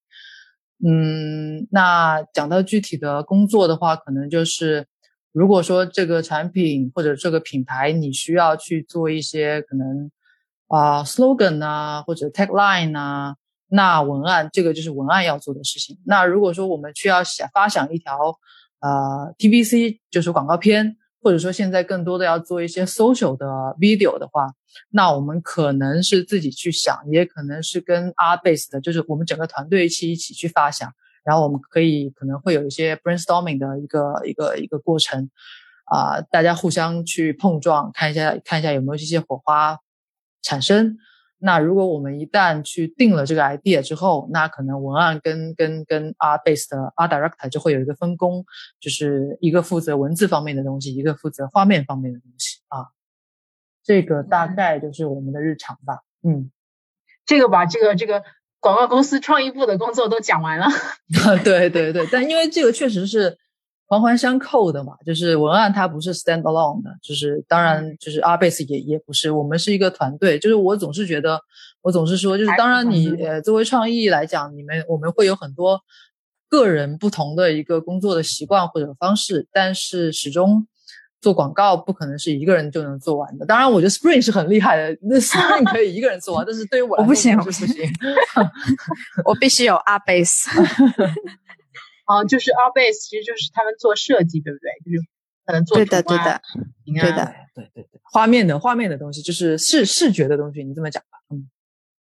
[0.85, 4.87] 嗯，那讲到具体的工作的话，可能就是
[5.33, 10.11] 如果说这个产品或者这个品牌你需要去做一些可能
[10.69, 13.37] 啊 slogan 啊或者 tagline 啊，
[13.69, 15.99] 那文案这个就是文案要做的事情。
[16.05, 18.17] 那如果说我们需要想发想一条
[18.81, 20.97] 呃 TVC 就是广告片。
[21.23, 23.45] 或者说现在更多的要做一些 social 的
[23.79, 24.55] video 的话，
[24.89, 30.91] 那我们可能是自己去想，也可能是跟 R base 的，就是我们整个团队一起一起去发想，
[31.25, 35.31] 然后我们可以可能会有一些 brainstorming 的一个一个一个过程，
[35.85, 39.79] 啊，大家互相去碰撞，看一下看一下有没有这些火花
[40.43, 40.99] 产生。
[41.43, 48.45] 那如果我们一旦去定了这个 idea 之后，那可能文案跟跟跟 art base 的 art director 就会有一个分工，
[48.79, 52.89] 就是一个负责文字方面的东西，一个负责画面方面的东西啊。
[53.83, 56.01] 这个大概就是我们的日常吧。
[56.23, 56.51] 嗯，
[57.25, 58.23] 这个把这个这个
[58.61, 60.67] 广告公司创意部的工作都讲完了。
[61.43, 63.37] 对对对，但因为这个确实是。
[63.93, 70.39] 环环相扣的嘛，就是文案它不是 stand alone 的，就是当然就是 R base 也也不是，我们是一个团队。
[70.39, 71.41] 就是我总是觉得，
[71.83, 75.81] 我总是说，就是当然你呃作为创意来讲，你们我们会有很多
[76.49, 80.69] 个人不同的一个工作的习惯或者方式，但是始终
[81.21, 83.45] 做广告不可能是一个人就能做完的。
[83.45, 87.67] 当然，我觉得 Spring 是很厉害的，那 Spring 可以一个人做完，但是对于我我不行，我不行，
[89.25, 90.49] 我必须有 R base。
[92.07, 94.71] 啊， 就是 R base，其实就是他们做设计，对不对？
[94.85, 95.07] 就是
[95.47, 96.41] 可能做对的，对的，
[96.87, 100.65] 对的，对对对，画面的画面的东西，就是视视觉的东西。
[100.65, 101.49] 你这么讲吧，嗯，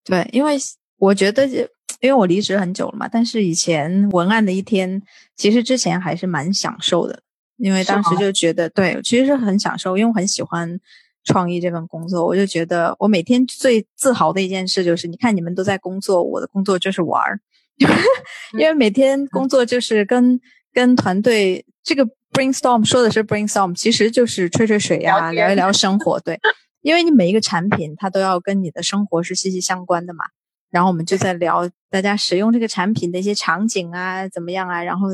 [0.05, 0.55] 对，因为
[0.97, 1.67] 我觉得，因
[2.03, 5.01] 为我离职很久了嘛，但是以前文案的一天，
[5.35, 7.21] 其实之前还是蛮享受的，
[7.59, 10.79] 因为当时就觉得，对，其实是很享受，因为我很喜欢
[11.25, 17.39] 创意这份工作，我就觉得我每天最自豪的一件事就是，你看你们都在工作，我的工作就是玩儿。
[18.57, 20.39] 因为每天工作就是跟
[20.73, 26.19] 跟团队这个 brainstorm 说的是 brainstorm，其实就是吹吹水呀，聊一聊生活。
[26.19, 26.39] 对，
[26.81, 30.25] 因为你每一个产品它都要跟你的生活是息息相关的嘛。
[30.69, 34.83] 然后我们就在聊大家使用这个产品的一些场景啊，怎么样啊？
[34.83, 35.07] 然后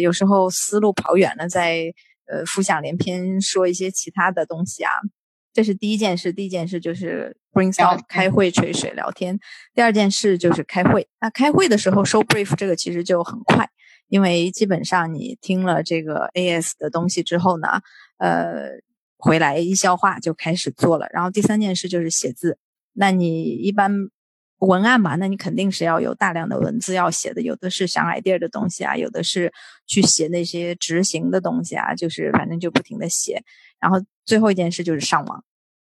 [0.00, 1.92] 有时候思路跑远了，再
[2.26, 4.92] 呃浮想联翩说一些其他的东西啊。
[5.52, 9.38] 这是第一件事，第一件事就是 brainstorm 开会吹水聊天。
[9.74, 11.08] 第二件事就是开会。
[11.18, 13.66] 那开会的时候收 brief 这个其实就很快，
[14.08, 17.80] 因为基本上你听了这个 AS 的东西之后呢，
[18.18, 18.68] 呃，
[19.16, 21.06] 回来一消化就开始做了。
[21.10, 22.58] 然后第三件事就是写字。
[22.92, 23.90] 那你一般
[24.60, 29.52] 文案嘛，那你肯定是要有大量的文字要写的，有的是想 idea 的东西啊，有的是
[29.86, 33.42] 去写那些执行的东西啊，就是反正就不停的写。
[33.78, 35.44] 然后最后一件事就是上网，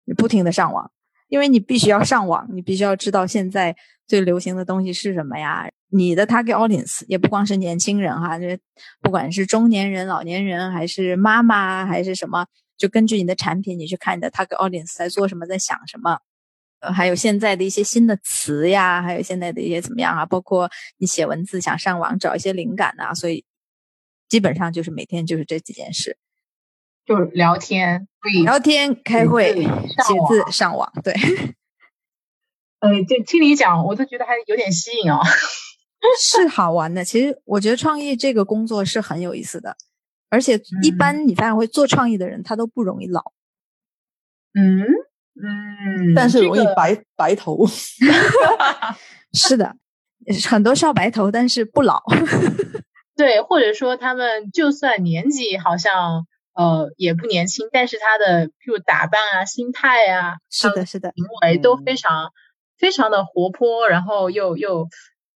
[0.06, 0.90] 你不停的上网，
[1.28, 3.76] 因为你必须要上网，你必须要知道现在
[4.08, 5.70] 最流行的东西是什么呀。
[5.90, 8.58] 你的 target audience 也不光是年轻人哈，这
[9.02, 12.48] 不管是中年人、老年人，还是妈妈，还是什么，
[12.78, 16.20] 就根据你的产品，你去看你的 target audience 在做什么，在想什么。
[16.84, 20.26] 呃，还有现在的一些新的词呀，还有现在的一些怎么样啊？
[20.26, 23.46] 包括你写文字想上网找一些灵感呐，所以
[24.28, 26.18] 基本上就是每天就是这几件事，
[27.06, 28.08] 就聊天、
[28.44, 30.92] 聊天、开会、写字、上网。
[31.02, 31.14] 对，
[32.80, 35.22] 呃，就听你讲，我都觉得还有点吸引哦。
[36.20, 39.78] 是好玩的，其实我觉得创意这个工作是很有意思的，
[40.30, 43.32] 而且一般你发现会做创意的人，他都不容易老。
[44.54, 44.84] 嗯。
[45.36, 47.66] 嗯，但是容易白白头，
[49.34, 49.76] 是的，
[50.48, 52.04] 很多少白头，但是不老。
[53.18, 62.32] 对，或者说他们就算年纪好像呃也不年轻，但是他的譬如打扮啊、心态啊，是的，是的，行为都非常
[62.78, 64.88] 非常的活泼，然后又又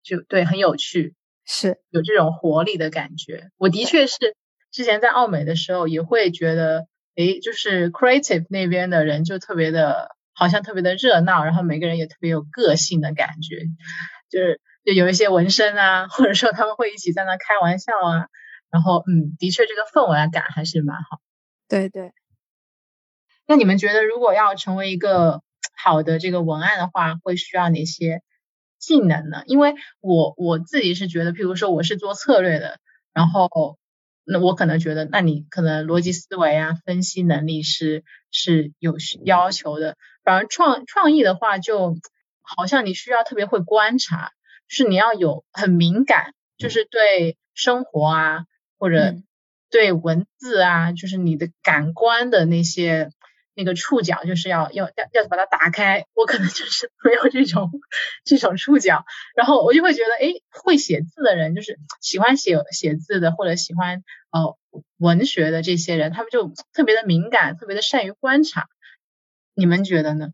[0.04, 3.50] 就对很有趣，是有这种活力的感觉。
[3.58, 4.36] 我的确是
[4.72, 6.86] 之前在澳美的时候也会觉得。
[7.18, 13.66] 诶，就是 creative 那边的人就特别的，好像特别的热闹，然后每个人也特别有个性的感觉，
[14.30, 18.28] 就是就有一些纹身啊，或者说他们会一起在那开玩笑啊，
[18.70, 21.20] 然后嗯，的确这个氛围感还是蛮好。
[21.68, 22.12] 对对。
[23.48, 25.42] 那你们觉得，如果要成为一个
[25.76, 28.22] 好的这个文案的话，会需要哪些
[28.78, 29.42] 技能呢？
[29.48, 32.78] 因为我我自己是觉得，譬如说我是做策略的，
[33.12, 33.50] 然后。
[34.28, 39.96] 那我可能觉得，那你可能逻辑思维啊、分析能力是是有要求的。
[40.24, 41.96] 反而创创意的话，就
[42.42, 44.32] 好像你需要特别会观察，
[44.68, 48.46] 是你要有很敏感，就是对生活啊，
[48.78, 49.16] 或者
[49.70, 53.12] 对文字啊，就是你的感官的那些。
[53.58, 57.72] 那个触角就是要要要要把它打开，我可能就是没有这种
[58.24, 59.04] 这种触角，
[59.36, 64.56] 然后我就会觉得，哎，会写字的人，就是喜欢写写字的或者喜欢呃
[64.98, 68.68] 文学的这些人，他们就特别的敏感，特别的善于观察。
[69.56, 70.30] 你们觉得呢？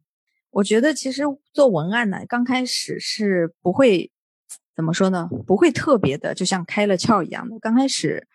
[0.50, 4.12] 我觉得其实做文案呢，刚开始是不会
[4.76, 5.30] 怎么说呢？
[5.48, 8.28] 不会特别的，就像开了窍一样的，刚开始。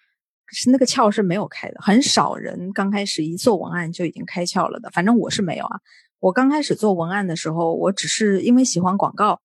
[0.50, 4.90] 是那个窍是没有开的，很少人刚开始一做文案就已经开窍了的。
[4.90, 5.80] 反正我是没有啊。
[6.20, 9.40] 我刚开始做文案的时候，我只是因为喜欢广告，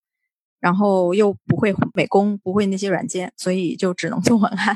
[0.59, 4.75] 然后又不会美工，不会那些软件，所以就只能做文案。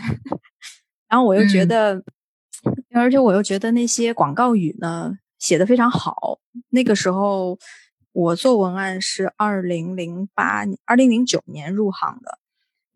[1.09, 2.03] 然后我又觉得，
[2.93, 6.39] 而且我又觉得那些广告语呢写的非常好。
[6.69, 7.57] 那个时候
[8.11, 12.37] 我做文案是二零零八、二零零九年入行的。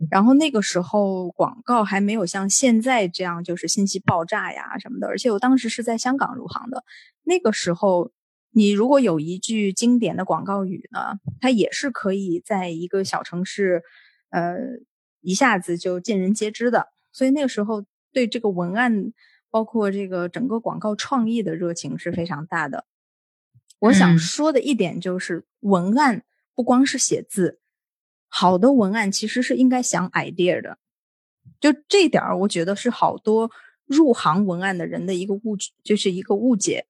[0.09, 6.83] 然后那个时候广告还没有像现在这样就是信息爆炸呀什么的，而且我当时是在香港入行的。
[7.23, 8.11] 那个时候，
[8.51, 13.83] 你如果有一句经典的广告语呢，它也是可以在一个小城市，
[14.29, 14.57] 呃，
[15.21, 16.87] 一下子就尽人皆知的。
[17.11, 19.13] 所以那个时候对这个文案，
[19.49, 22.85] 包括这个整个广告创意的热情是非常大的。
[23.79, 26.23] 我想说的一点就是，文案
[26.55, 27.59] 不光是写字。
[28.33, 30.77] 好的文案其实是应该想 idea 的，
[31.59, 33.51] 就这点儿，我觉得是好多
[33.85, 36.85] 入行文案的人的一个误，就是一个误解。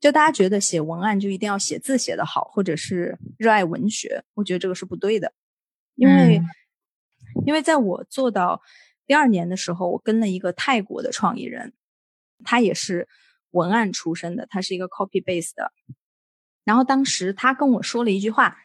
[0.00, 5.34] 就大家觉得写文案就一定要写字写得好，或者是热爱文学，我觉得这个是不对的。
[5.96, 6.40] 因为，
[7.44, 8.62] 因为在我做到
[9.06, 11.74] 第二年的时候，我跟了一个泰国的创意人，
[12.42, 13.06] 他也是
[13.50, 15.72] 文案出身的，他是一个 copy base 的。
[16.64, 18.56] 然后当时他跟我说了一句话。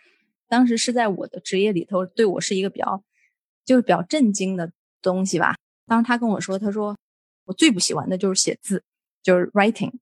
[0.51, 3.01] 当时是在我的职业里头，对我是一个比较，
[3.63, 4.69] 就是比较震惊的
[5.01, 5.55] 东西吧。
[5.87, 6.97] 当时他跟我说，他说
[7.45, 8.83] 我最不喜欢的就是写字，
[9.23, 9.93] 就是 writing。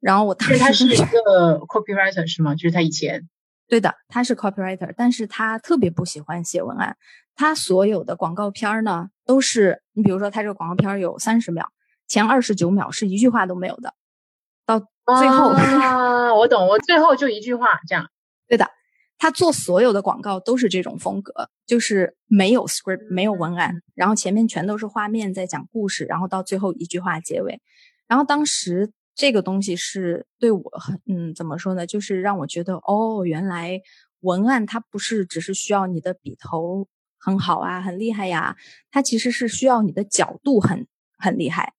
[0.00, 2.54] 然后我当时他是一个 copywriter 是吗？
[2.54, 3.28] 就是他以前
[3.68, 6.96] 对的，他是 copywriter，但是他特别不喜欢写文案。
[7.34, 11.68] 他所有的广告片儿呢，都是你比如说他这个广告片有三十秒，
[12.08, 13.92] 前二十九秒是一句话都没有的，
[14.64, 18.08] 到最后啊，我懂，我最后就一句话这样，
[18.48, 18.66] 对的。
[19.18, 27.60] 他做所有的广告都是这种风格，就是没有 script，没有文案，然后前面全都是画面在讲故事，然后到最后一句话结尾。
[28.06, 31.86] 然后当时这个东西是对我很，嗯，怎么说呢？
[31.86, 33.80] 就是让我觉得，哦，原来
[34.20, 36.88] 文案它不是只是需要你的笔头
[37.18, 38.56] 很好啊，很厉害呀，
[38.90, 40.86] 它其实是需要你的角度很
[41.16, 41.72] 很厉害，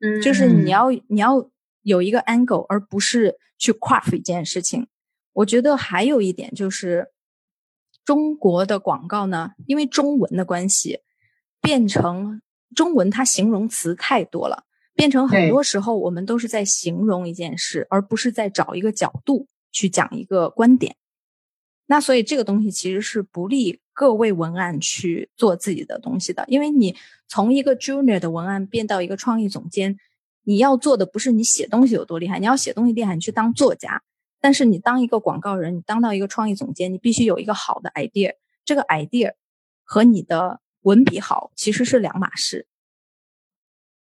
[0.00, 1.50] 嗯，就是你要你要
[1.82, 4.86] 有一个 angle，而不是去 craft 一件事情。
[5.38, 7.12] 我觉得还有一点就是，
[8.04, 10.98] 中国的广告呢，因为中文的关系，
[11.60, 12.42] 变成
[12.74, 14.64] 中文它形容词太多了，
[14.94, 20.96] 变成很多时候我们都是在形容一件事，而不是在找一个角度去讲一个观点。
[21.86, 26.96] 那所以这个东西其实是不利各位文案去做自己的东西的，因为你
[27.28, 29.96] 从一个 junior 的文案变到一个创意总监，
[30.42, 34.02] 你要做的不是你写东西有多厉害，你要写东西厉害，你去当作家。
[34.40, 38.34] 但是你当一个广告人，你当到一个创意总监，你必须有一个好的 idea，
[38.64, 39.32] 这个 idea
[39.84, 42.66] 和你的文笔好其实是两码事。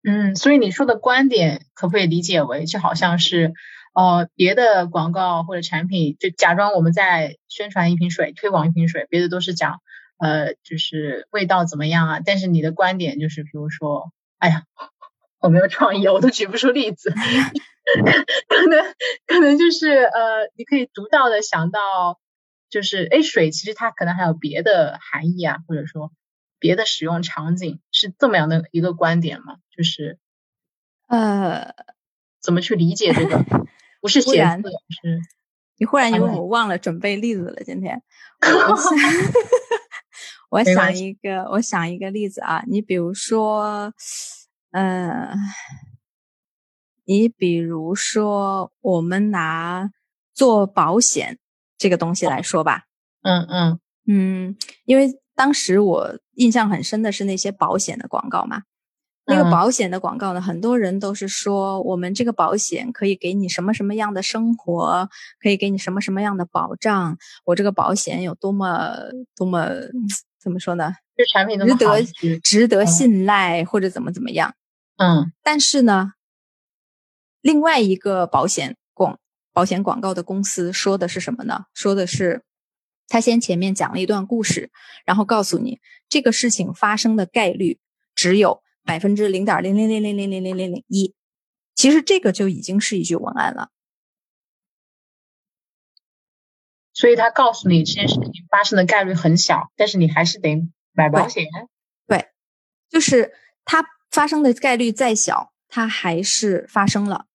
[0.04, 3.52] 嗯，所以你说的观点可不可以理解为，就好像是，
[3.94, 9.80] 呃，别的广告或者产品，就假装我们在宣传一瓶水，推广一瓶水，别的都是讲，
[10.18, 14.64] 呃，就是味道怎么样啊，但是你的观点就是，比如说，哎呀，
[15.42, 17.10] 我没有创意，我都举不出例子，
[18.48, 18.94] 可能
[19.26, 22.18] 可能就是呃，你可以独到的想到，
[22.70, 26.10] 就是，哎，水其实它可能还有别的含义啊，或者说。
[26.58, 29.56] 别的使用场景是这么样的一个观点吗？
[29.76, 30.20] 就是，
[31.08, 31.74] 呃，
[32.40, 33.44] 怎么去理解这个？
[34.00, 34.70] 不是写字，
[35.02, 35.20] 是。
[35.76, 38.00] 你忽然因为我忘了准备例子了，今天。
[40.50, 43.92] 我想一个，我想一个例子啊，你比如说，
[44.72, 45.34] 呃，
[47.04, 49.90] 你比如说，我们拿
[50.34, 51.38] 做保险
[51.78, 52.82] 这个东西来说吧。
[53.22, 55.18] 嗯嗯嗯，因为。
[55.34, 58.64] 当时我印象很深的是那些保险的广告嘛，
[59.24, 65.08] 那个保险的广告呢，很多人都是说我们这个保险可以给你什么什么样的生活，
[65.40, 67.16] 可以给你什么什么样的保障，
[67.46, 68.94] 我这个保险有多么
[69.34, 69.70] 多么
[70.38, 70.92] 怎么说呢？
[71.16, 72.02] 这产品值得
[72.42, 74.54] 值得信赖或者怎么怎么样？
[74.96, 76.12] 嗯，但是呢，
[77.40, 79.18] 另外一个保险广
[79.52, 81.66] 保险广告的公司说的是什么呢？
[81.74, 82.44] 说的是。
[83.08, 84.70] 他先前面讲了一段故事，
[85.04, 87.78] 然后告诉你这个事情发生的概率
[88.14, 91.14] 只有百分之零点零零零零零零零零零一，
[91.74, 93.68] 其实这个就已经是一句文案了。
[96.94, 101.44] 所以他告诉你这件事情发生的概率很小，但是你还是得买保险。
[102.06, 102.30] 对，
[102.88, 103.34] 就是
[103.66, 107.26] 它发生的概率再小，它还是发生了。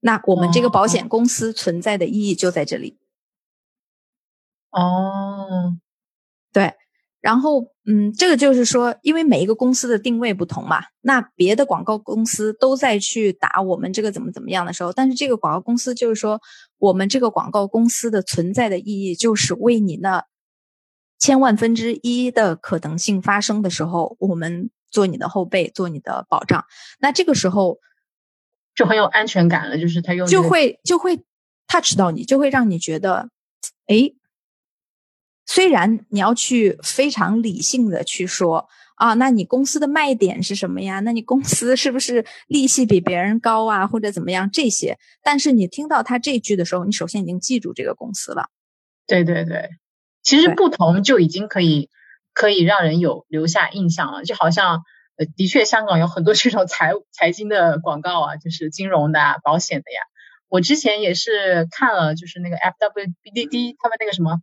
[0.00, 2.98] 那我们这个保险公司存在的意义就在这里。
[4.70, 5.76] 哦，
[6.52, 6.74] 对，
[7.20, 16.40] 然后嗯，这个就是说，因为每一个公司的定位不同嘛，那别的广告公司都在去打我们这个怎么怎么样的时候，但是这个广告公司就是说，
[16.78, 20.24] 我们这个广告公司的存在的意义就是为你那
[21.18, 26.64] 千万分之一的可能性发生的时候，我们做你的后背，做你的保障。
[26.98, 27.78] 那这个时候
[28.74, 31.16] 就很有安全感了，就是他用就会就会
[31.66, 33.30] touch 到你，就会让你觉得，
[33.86, 34.12] 哎。
[35.50, 41.00] 虽然你要去非常理性的去说啊，那你公司的卖点是什么呀？
[41.00, 44.98] 那你公司是不是利息比别人高啊，或者怎么样这些？
[45.22, 48.50] 但是你听到他这句的时候，你首先已经记住这个公司了。
[49.06, 49.70] 对对对，
[50.22, 51.88] 其实不同就已经可以
[52.38, 54.22] 可以让人有留下印象了。
[54.22, 54.84] 就好像
[55.16, 60.00] 呃，的确香港有很多 这种财财经的广告啊，就是金融的、啊保险的呀。
[60.48, 64.38] 我之前也是看了，就是那个 F W B D D 他们那个什么。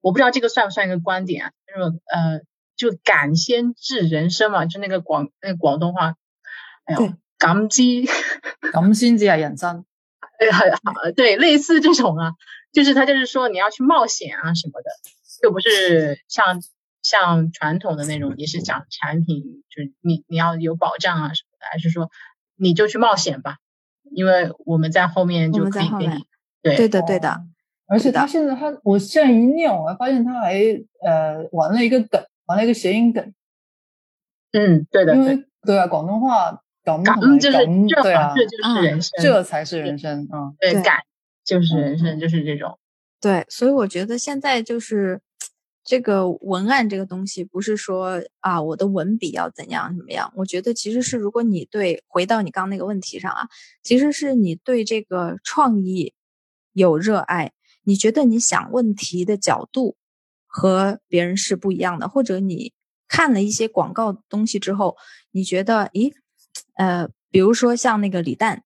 [0.00, 1.50] 我不知道这个算不算一个观点啊？
[1.66, 2.40] 就是呃，
[2.76, 6.14] 就感先治人生嘛，就那个广那个广东话，
[6.84, 7.82] 哎呦，感知
[8.72, 9.84] 感先至系人生，
[10.38, 10.50] 哎
[10.84, 12.32] 好，对，类似这种啊，
[12.72, 14.90] 就是他就是说你要去冒险啊什么的，
[15.42, 16.60] 就不是像
[17.06, 22.10] 像传统的那种，也是讲产品，就是你你要有保障啊什么的，还是说
[22.56, 23.58] 你就去冒险吧，
[24.10, 26.24] 因为我们在后面就可以给你，
[26.62, 27.44] 对对的对的。
[27.86, 30.54] 而且他现在他，我现在一念，我还发现他还
[31.00, 33.32] 呃玩了一个梗，玩了一个谐音梗。
[34.50, 37.04] 嗯，对的，因为对啊，广东话感
[37.38, 37.58] 就是
[38.02, 40.52] 对啊，这就是人生，这才是人生啊。
[40.58, 40.98] 对，感
[41.44, 42.76] 就是人生，就是这种。
[43.20, 45.20] 对，所以我觉得现在就是
[45.86, 53.48] 这个文案这个东西，不是说啊我的文笔要怎样怎么样，我觉得其实是如果你对回到你刚刚那个问题上啊，
[53.82, 56.12] 其实是你对这个创意
[56.72, 57.52] 有热爱。
[57.88, 59.94] 你觉得你想问题的角度
[60.48, 62.72] 和别人是不一样的，或者你
[63.06, 64.96] 看了一些广告东西之后，
[65.30, 66.12] 你觉得，咦，
[66.74, 68.64] 呃，比如说像那个李诞，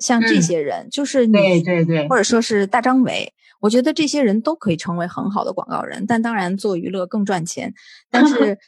[0.00, 7.72] 像这些人，就是你，对对对，或者说是大张伟，我觉得这些人都可以成为很好的广告人，但当然做娱乐更赚钱。
[8.10, 8.34] 但是，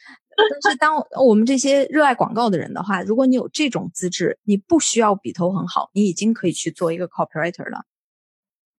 [0.61, 7.83] 但是当我们这些热爱广告的人的话，如果你有这种资质，你不需要笔头很好，你已经可以去做一个 copywriter 了。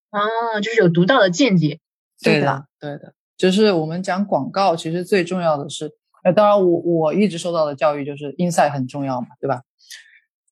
[0.08, 1.80] 啊，就是有独到的见解，
[2.22, 5.90] 对的，对的，就是我们讲广告，其实最重要的是，
[6.24, 9.60] 呃，当然我我一直受到的教育就是 insight 很重要嘛，对吧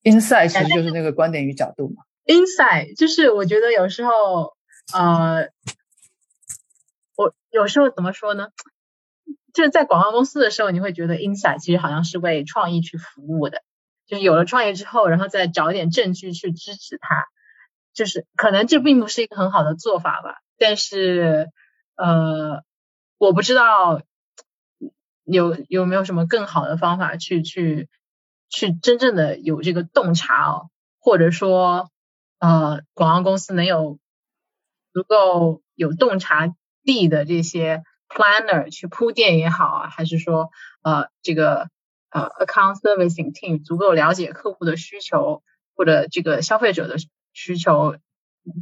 [0.03, 2.03] ？insight 其实就是那个观点与角度嘛。
[2.27, 4.53] insight 就是我觉得有时候，
[4.93, 5.49] 呃，
[7.17, 8.49] 我有时候怎么说呢？
[9.53, 13.63] 就是在广告公司的时候，你会觉得 insight 其实好像是为创意去服务的，
[14.07, 17.25] 就是有了创意之后，然后再找一点证据去支持它，
[17.93, 20.41] 就是可能这并不是一个很好的做法吧。
[20.59, 21.51] 但是
[21.95, 22.65] 呃，
[23.19, 24.03] 我不知道
[25.23, 27.89] 有有没有什么更好的方法去去
[28.49, 31.91] 去真正的有这个洞察哦，或者说
[32.41, 33.99] 呃，广告公司能有
[34.95, 37.83] 足够有洞察力的这些。
[38.07, 40.51] Planner 去铺垫也好啊，还是说
[40.83, 41.69] 呃这个
[42.11, 45.43] 呃 Account Servicing Team 足够了解客户的需求
[45.75, 46.97] 或者这个消费者的
[47.33, 47.97] 需求，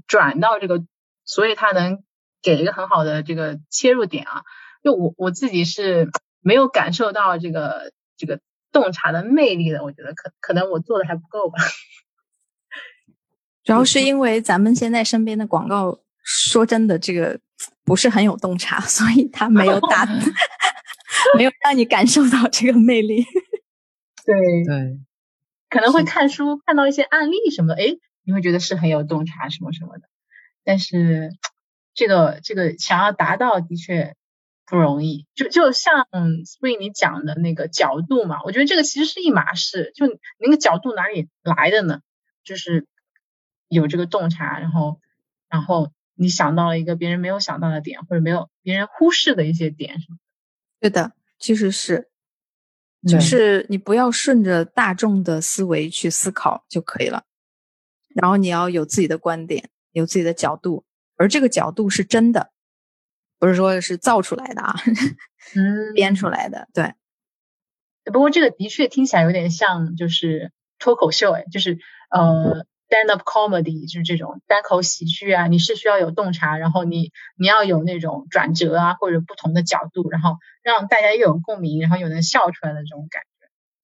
[0.06, 0.82] 转到这个，
[1.26, 2.02] 所以他能
[2.40, 4.44] 给一个很好的这个切入点啊。
[4.82, 6.10] 就我我自己是
[6.40, 11.58] 没有感受到这个这个洞察的魅力的，我觉得可可能我做的还不够吧。
[13.64, 17.40] 主要是因为咱们现在身边的广告，说真的这个。
[17.84, 20.04] 不是很有洞察， 所以他没有打，
[21.36, 23.24] 没有让你感受到这个魅力。
[24.24, 24.98] 对对，
[25.68, 30.08] 可能会看书看到一些案例什么的，哎，你会觉得是很有洞察什么什么的。
[30.64, 31.30] 但是
[31.94, 34.16] 这个这个想要达到的确
[34.66, 35.26] 不容易。
[35.34, 36.06] 就就像
[36.44, 39.92] Spring 你讲的那个角度嘛，我觉得这个其实是一码事。
[39.94, 40.06] 就
[40.38, 42.00] 那个角度哪里来的呢？
[42.44, 42.86] 就是
[43.68, 45.00] 有这个洞察，然后
[45.48, 45.92] 然后。
[46.14, 49.96] 你想到了一个别人没有想到的点，或者没有别人忽视的一些点？
[50.78, 52.10] 对的，其实是，
[53.08, 57.24] 就是你不要顺着大众的思维去思考就可以了，
[58.14, 60.84] 然后你要有自己的观点，有自己的角度，
[61.16, 62.50] 而这个角度是真的，
[63.38, 64.74] 不是说是造出来的啊，
[65.56, 66.68] 嗯，编出来的。
[66.74, 66.94] 对，
[68.04, 71.78] 不过这个的确听起来有点像就是脱口秀，哎，就是
[72.10, 72.66] 呃。
[72.92, 83.28] Stand up comedy 就是这种单口喜剧啊，你是需要有洞察，然后你你要有那种转折啊，或者不同的角度，然后让大家又有共鸣，然后又能笑出来的这种感觉。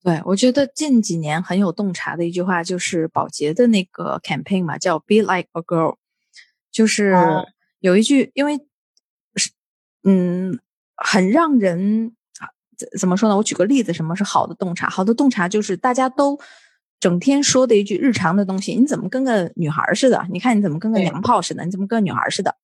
[0.02, 5.96] 对，我觉得近几年很有洞察的一句话就是宝洁的那个 campaign 嘛，叫 Be like a girl，
[6.70, 7.14] 就是
[7.80, 8.58] 有一句，因为
[9.36, 9.50] 是
[10.04, 10.60] 嗯，
[10.96, 12.14] 很让人
[12.76, 13.36] 怎怎么说呢？
[13.38, 14.90] 我举个例子，什么是好的洞察？
[14.90, 16.38] 好的洞察就是大家都。
[17.00, 20.26] 整天说的一句日常的东西，你怎么跟个女孩似的？
[20.32, 21.64] 你看你怎么跟个娘炮似的？
[21.64, 22.56] 你怎么跟个女孩似的？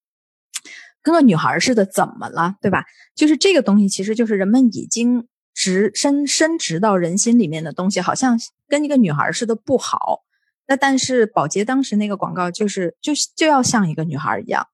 [1.01, 2.55] 跟个女孩似的怎么了？
[2.61, 2.83] 对吧？
[3.15, 10.23] 就是这个东西，其实就是人们已经直深深植到人心里面的东西，好像跟一个女孩似的不好。
[10.67, 14.67] 那但是宝洁当时那个广告就是就就要像一个女孩一样。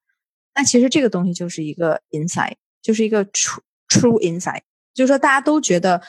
[0.56, 3.60] 那其实这个东西就是一个 inside，就是一个 true
[3.90, 4.62] true inside，
[4.94, 6.02] 就是说大家都觉得。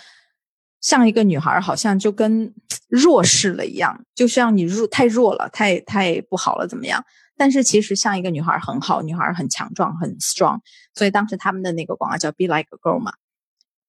[0.82, 2.52] 像一个女孩，好像就跟
[2.88, 7.02] 弱势了一样，就像你弱太弱了，太太不好了，怎么样？
[7.36, 10.58] 但是其实像一个女孩很好，女孩很强壮，很 strong。
[10.94, 13.14] 所以当时他们的那个广告叫 “Be like a girl” 嘛，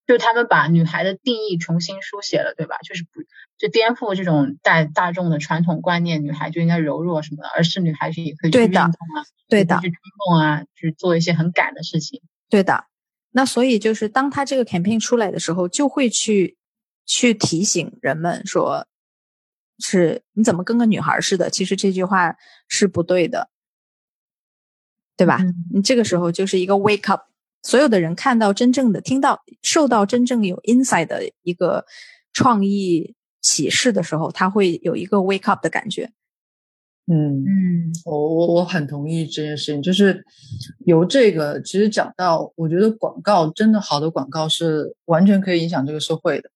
[0.08, 2.78] 就他们把女孩的定义重新书写了，对吧？
[2.88, 3.22] 就是不
[3.58, 8.94] 就颠覆这种大大众的传统观念，女孩就应该柔弱什么的，而是女孩是也可以去运动啊，
[9.50, 12.22] 对的，去冲动啊，去做一些很敢的事情。
[12.50, 12.86] 对的。
[13.32, 16.56] 那所以就是当他这个 campaign 出来的时候，就会去。
[17.06, 18.88] 去提醒人们说，
[19.80, 21.50] 是你怎么跟个女孩似的？
[21.50, 22.36] 其实这句话
[22.68, 23.50] 是不对的，
[25.18, 25.40] 对吧？
[25.74, 27.24] 你这个时候就是一个 wake up，
[27.62, 31.86] 所有的人看到真正的、听到、受到真正有 inside 的一个
[32.32, 36.12] 创意启示的时候，他会有一个 wake up 的感觉。
[37.12, 40.26] 嗯嗯，我我我很同意这件事情，就是
[40.86, 46.50] 由这个其实讲到，我觉得广告真的好的广告是完全可以影响这个社会的。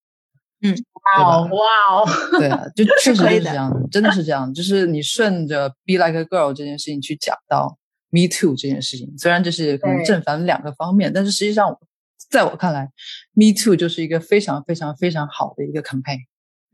[0.62, 0.76] 嗯，
[1.18, 2.06] 哇哦，哇哦，
[2.40, 4.52] 对啊，就确实是这样，真的是这样。
[4.54, 7.78] 就是你顺着 “be like a girl” 这件事情去讲到
[8.10, 11.78] “me too” 这件事情，虽然这是可能正反两个方面，但是实际上，
[12.30, 12.90] 在我看来
[13.36, 16.26] ，“me too” 就是一个非常非常非常好的一个 campaign。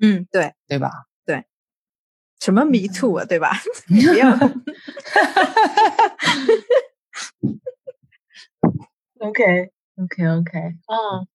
[0.01, 0.89] 嗯，对，对吧？
[1.25, 1.43] 对，
[2.39, 3.51] 什么 “me too” 啊，对吧？
[3.88, 4.31] 不要。
[9.19, 11.27] OK，OK，OK，嗯，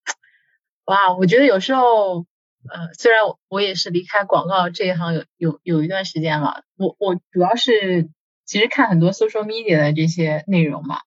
[0.86, 2.24] 哇，我觉得有时候。
[2.70, 8.08] 呃，虽然我我也是离开广告这一行有有有一段时间了，我我主要是
[8.44, 11.00] 其实看很多 social media 的这些内容嘛，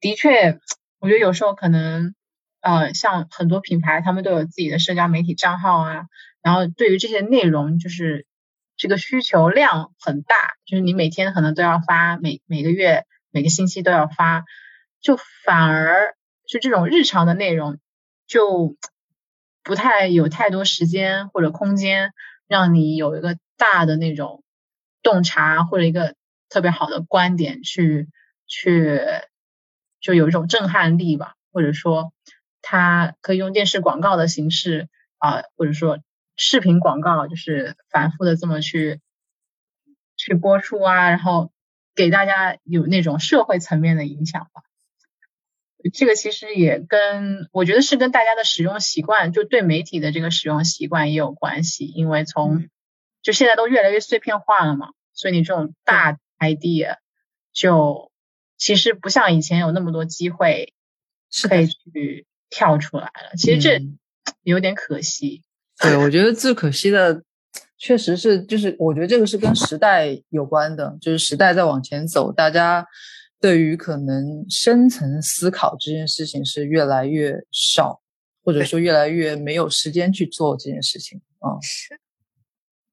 [0.00, 0.58] 的确，
[0.98, 2.14] 我觉得有时候可能
[2.60, 6.06] 呃，像很多品牌他们都有自己的社交媒体账号啊，
[6.42, 8.26] 然后对于这些内容就是
[8.76, 10.34] 这个需求量很大，
[10.64, 14.44] 就是你每天可能都要发，每每个月每个星期都要发，
[15.00, 16.14] 就反而
[16.48, 17.78] 就这种日常的内容
[18.26, 18.76] 就。
[19.66, 22.12] 不太有太多时间或者空间，
[22.46, 24.44] 让你有一个大的那种
[25.02, 26.14] 洞察或者一个
[26.48, 28.08] 特别好的观点去
[28.46, 29.00] 去，
[30.00, 32.12] 就有一种震撼力吧，或者说
[32.62, 34.88] 它可以用电视广告的形式
[35.18, 35.98] 啊，或者说
[36.36, 39.00] 视频广告，就是反复的这么去
[40.16, 41.50] 去播出啊，然后
[41.96, 44.62] 给大家有那种社会层面的影响吧。
[45.92, 51.86] 这个其实也跟我觉得是跟大家的使用习惯，就对媒体的这个使用习惯也有关系。
[51.86, 52.68] 因为从
[53.22, 56.96] 就现在都越来越碎片化了嘛，所以你这种大 idea
[57.52, 58.10] 就
[58.56, 60.72] 其实不像以前有那么多机会
[61.48, 63.36] 可以去跳出来了。
[63.36, 63.82] 其实这
[64.42, 65.42] 有点可惜。
[65.78, 67.22] 对，我觉得最可惜的
[67.78, 72.86] 确实是，就是我觉得这个是跟时代有关的，就是时代在往前走，大家。
[73.46, 78.02] 对于可能深层思考这件事情是越来越少，
[78.42, 81.54] 或者说越来越没有时间去做这件事情啊。
[81.62, 81.96] 是，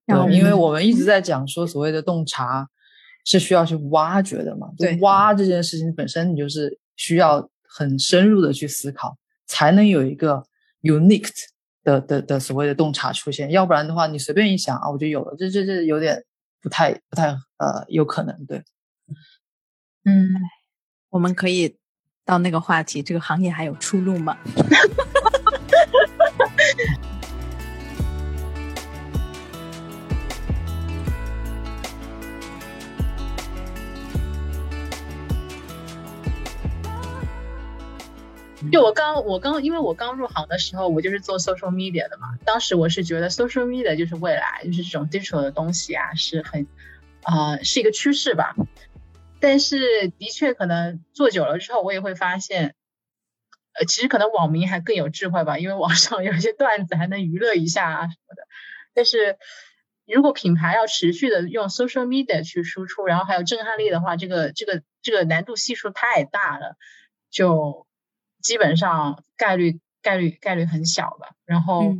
[0.05, 2.69] 对，因为我们一直在讲说所谓的洞察
[3.25, 4.69] 是需要去挖掘的嘛。
[4.77, 10.45] 对，挖这件事情本身你就是需要很深入的去思考，才能有一个
[10.83, 11.31] unique
[11.83, 13.49] 的的的所谓的洞察出现。
[13.49, 16.23] 要不然的话，你随便一想啊，我就有了，这这这有点
[16.61, 18.63] 不太不太呃有可能对。
[20.05, 20.29] 嗯，
[21.09, 21.77] 我们可以
[22.25, 24.37] 到那个话题，这个行业还有出路吗？
[38.71, 42.27] 就我刚我刚因为我刚入行的时候，我就是做 social media 的嘛。
[42.43, 46.65] 当时我是觉得 social media 就是未来，就是这种 digital 的东西啊，是很
[47.21, 48.55] 啊是一个趋势吧。
[49.43, 52.75] 但是的确，可能做久了之后，我也会发现，
[53.73, 58.47] 呃，其实可能网民还更有智慧吧，因为网上有一些段子还能娱乐一下啊什么的。
[58.93, 59.37] 但是
[60.05, 66.77] 如果品牌要持续的用 social media 去输出，然后还有震撼力的话，这个这个这个难度系数太大了，
[67.29, 67.85] 就
[68.41, 71.35] 基本上概率概率概率很小吧。
[71.43, 71.97] 然后，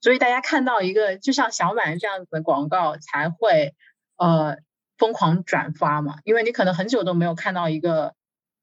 [0.00, 3.74] 所以大家看到一个就像小满这样子的广告，才会
[4.16, 4.56] 呃。
[4.98, 8.14] 疯狂转发嘛，因为你可能很久都没有看到一个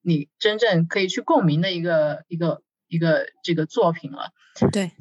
[0.02, 4.32] 你真正可以去共鸣的一个一个一个这个作品了。
[4.72, 4.92] 对，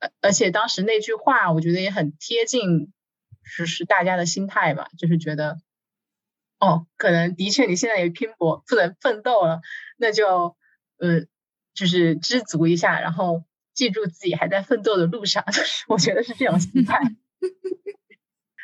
[0.00, 2.92] 而而且当时那句话，我觉得也很贴近，
[3.56, 5.58] 就是大家的心态吧，就是觉得，
[6.58, 9.60] 哦，可能的确你现在也拼搏不能奋斗了，
[9.96, 10.56] 那就
[10.98, 11.26] 呃，
[11.74, 13.44] 就是知足一下，然后
[13.74, 17.00] 记住自己还在奋斗的路上， 就是我觉得是这种心态。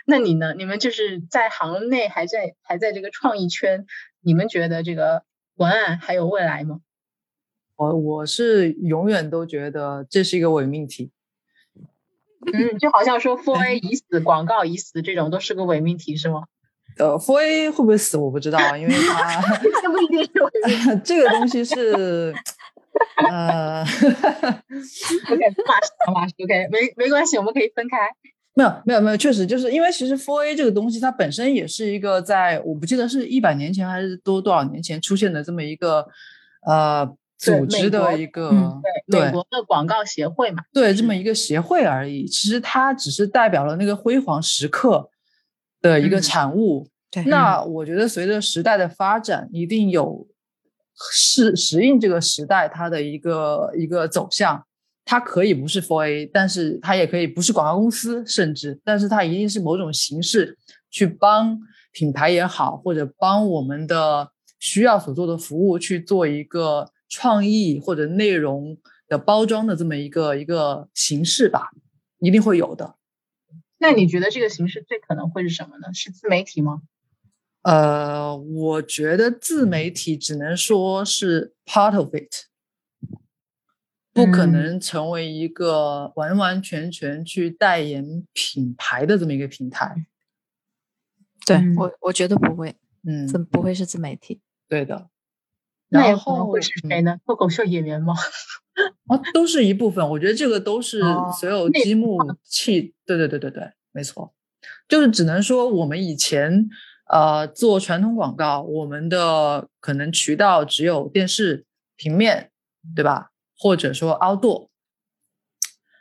[0.04, 0.54] 那你呢？
[0.54, 3.86] 你们就是在行内还在还在这个创意圈，
[4.20, 5.24] 你们觉得这个
[5.56, 6.80] 文案还有未来吗？
[7.76, 11.10] 我我是永远都觉得这是一个伪命题。
[12.52, 16.44] 嗯，就好像说 Four A 已死，广告已死，这种都是个伪命题，是吗？
[16.98, 18.18] 呃，Four A 会不会死？
[18.18, 19.40] 我不知道，因为它
[19.82, 22.34] 这不一定是 这个东西是
[23.16, 28.10] 呃，OK，马上马上 OK，没没关系，我们可以分开。
[28.54, 36.06] 没有没有没有，确实就是因为其实 Four A 这个东西，它本身也是一个在我不记得是一百年前还是多多少年前出现的这么一个
[36.64, 37.04] 呃
[37.36, 38.50] 组织的一个
[39.10, 42.26] 对美国的广告协会嘛，对这么一个协会而已。
[42.26, 45.10] 其实它只是代表了那个辉煌时刻
[45.82, 46.88] 的一个产物。
[47.10, 50.26] 对，那我觉得随着时代的发展，一定有
[51.12, 54.64] 适适应这个时代它的一个一个走向。
[55.04, 60.56] 它可以不是 Four A，但是它也可以不是广告公司，甚至，但是它一定是某种形式
[60.90, 61.60] 去帮
[61.92, 68.76] 品牌也好，或者帮我们的需要所做的服务去做一个创意或者内容
[69.06, 71.70] 的包装的这么一个一个形式吧，
[72.18, 72.94] 一定会有的。
[73.78, 75.92] 那你觉得这个形式最可能会是什么呢？
[75.92, 76.80] 是自媒体吗？
[77.62, 82.46] 呃，我觉得自媒体只能说是 part of it。
[84.14, 90.06] 不可能成为一个完完全全去代言品牌的这么一个平台。
[91.44, 92.74] 对我，我觉得不会，
[93.06, 94.40] 嗯，怎不会是自媒体？
[94.68, 95.08] 对的。
[95.88, 97.18] 那也可能会是谁呢？
[97.26, 98.14] 脱口秀演员吗？
[99.08, 100.08] 啊， 都是一部分。
[100.10, 101.02] 我觉得这个都是
[101.38, 102.94] 所有积木器。
[103.04, 104.32] 对对对对对，没错。
[104.88, 106.68] 就是只能说，我们以前
[107.10, 112.50] 呃做传统广告，我们的可能渠道只有电视、平面，
[112.96, 113.30] 对吧？
[113.64, 114.68] 或者说 outdoor，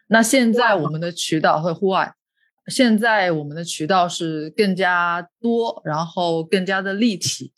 [0.08, 2.14] 那现在我们的渠道和户外，
[2.68, 7.54] 现在我们的渠道是更加多，然后更加的立体。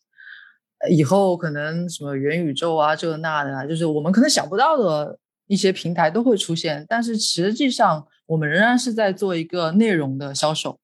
[0.92, 6.86] 以后可能什么元宇宙啊，这个那的啊，就是我们可能想不到的一些平台都会出现。
[6.88, 10.80] 但是实际上，我们仍然是在做一个内容的销售。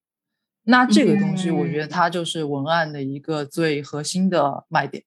[0.63, 5.03] 那这个东西，我觉得它就是文案的一个最核心的卖点。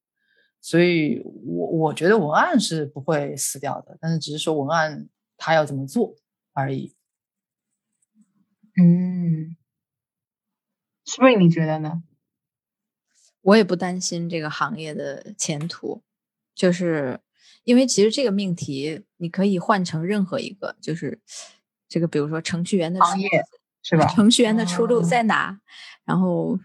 [0.64, 6.16] 所以我我觉得文案是不会死掉的，但是只是说文案它要怎么做
[6.54, 6.94] 而已。
[8.80, 9.58] 嗯
[11.04, 12.02] ，Spring，你觉得呢？
[13.42, 16.02] 我也不担心这个行业的前途，
[16.54, 17.20] 就是
[17.64, 21.20] 因为其实这个命题你可以换成任何一个，就是
[21.86, 23.28] 这个比如说程序员的行业
[23.82, 24.06] 是吧？
[24.06, 25.60] 程序员的出路在哪？
[26.06, 26.58] 然后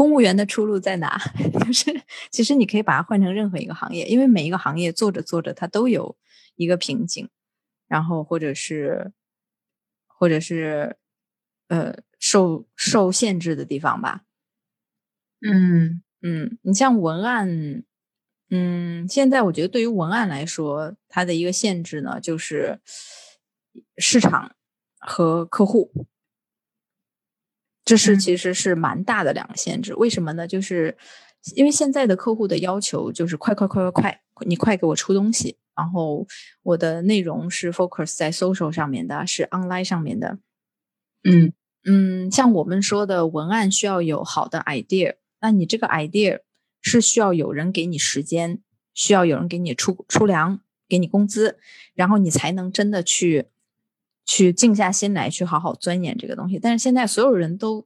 [0.00, 1.20] 公务员的出路在哪？
[1.66, 6.16] 就是其实你可以把它换成任何一个行业，因为每一个行业做着做着它都有
[6.56, 7.28] 一个瓶颈，
[7.86, 9.12] 然后或者是
[10.06, 10.96] 或者是。
[11.68, 14.22] 呃，受受限制的地方吧。
[15.40, 17.84] 嗯嗯，你像文案，
[18.50, 22.80] 嗯，现在我觉得对于文案来说，它的一个限制呢，就是
[23.98, 24.56] 市场
[24.98, 25.92] 和客户，
[27.90, 29.92] 这是其实是蛮大的两个限制。
[29.96, 30.46] 为什么呢？
[30.46, 30.96] 就是
[31.56, 36.24] 因为现在的客户的要求就是快快快快快，你快给我出东西，然后
[36.62, 40.38] 我的内容是 focus 在 social 上面的，是 online 上面的，
[41.24, 41.52] 嗯。
[41.82, 46.40] 嗯，像我们说的文案需要有好的 idea，那你这个 idea
[46.80, 48.60] 是需要有人给你时间，
[48.94, 51.58] 需要有人给你出出粮，给你工资，
[51.94, 53.46] 然后你才能真的去
[54.30, 56.60] 去静下心来去好好钻研这个东西。
[56.60, 57.84] 但是现在所有人都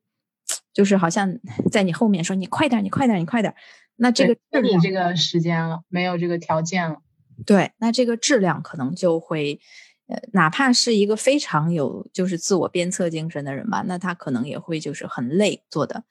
[0.74, 1.38] 就是好像
[1.72, 3.54] 在你后面说你快点，你快点，你快点，
[3.96, 6.98] 那这个没你这个时间了，没有这个条件了，
[7.46, 9.58] 对，那这个质量可能就会。
[10.06, 16.04] 呃，哪怕是一个非常有就是自我鞭策精神的人吧，那他可能也会就是很累做的。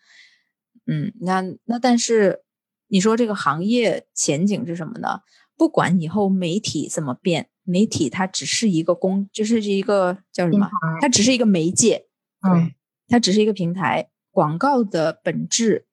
[0.87, 2.41] 嗯，那那但是
[2.87, 5.19] 你说这个行业前景是什么呢？
[5.55, 10.69] 不管以后媒体怎么变，媒体它只是一个公，就是一个叫什么？
[11.01, 12.07] 它只是一个媒介，
[12.41, 12.75] 对，
[13.07, 14.09] 它只是一个平台。
[14.31, 15.85] 广告的本质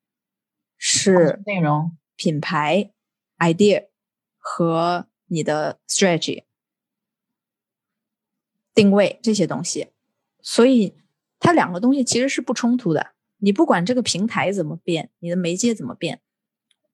[0.76, 2.90] 是内容、品牌、
[3.38, 3.88] idea
[4.38, 6.44] 和你的 strategy。
[8.72, 9.88] 定位这些东西，
[10.40, 10.94] 所以
[11.38, 13.12] 它两个东西其实是不冲突的。
[13.38, 16.22] 你不管这个平台怎么变，你的媒介怎么变，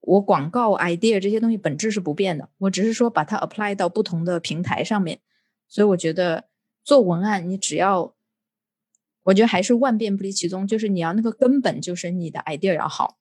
[0.07, 2.49] 我广告 idea 这些东西本质是不变的。
[2.59, 5.19] 我只是说把它 apply 到不同的平台上面。
[5.69, 6.45] 所以我觉得
[6.85, 8.15] 做文案，你只要，
[9.25, 13.19] 我觉得还是万变不离其宗，就是你要那个根本就是你的 idea 要好，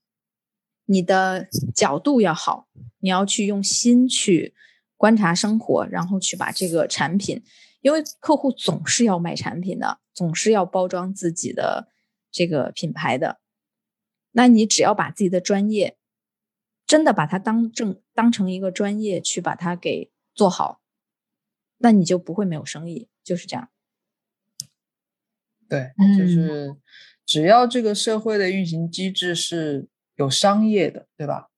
[0.86, 2.68] 你的角度要好，
[3.00, 4.54] 你要去用心去
[4.96, 7.42] 观察生活，然后去把这个产品。
[7.82, 11.90] 因为客户总是要买产品的，总是要包装自己的
[12.32, 13.40] 这个品牌的。
[14.32, 15.98] 那你只要把自己的专业
[16.86, 20.82] 真的把它当正当成一个专业去把它给做好，
[21.78, 23.70] 那你就不会没有生意，就是这样。
[25.68, 26.78] 对，就是
[27.26, 31.50] 只要这个社会的运行机制是有商业的，对吧？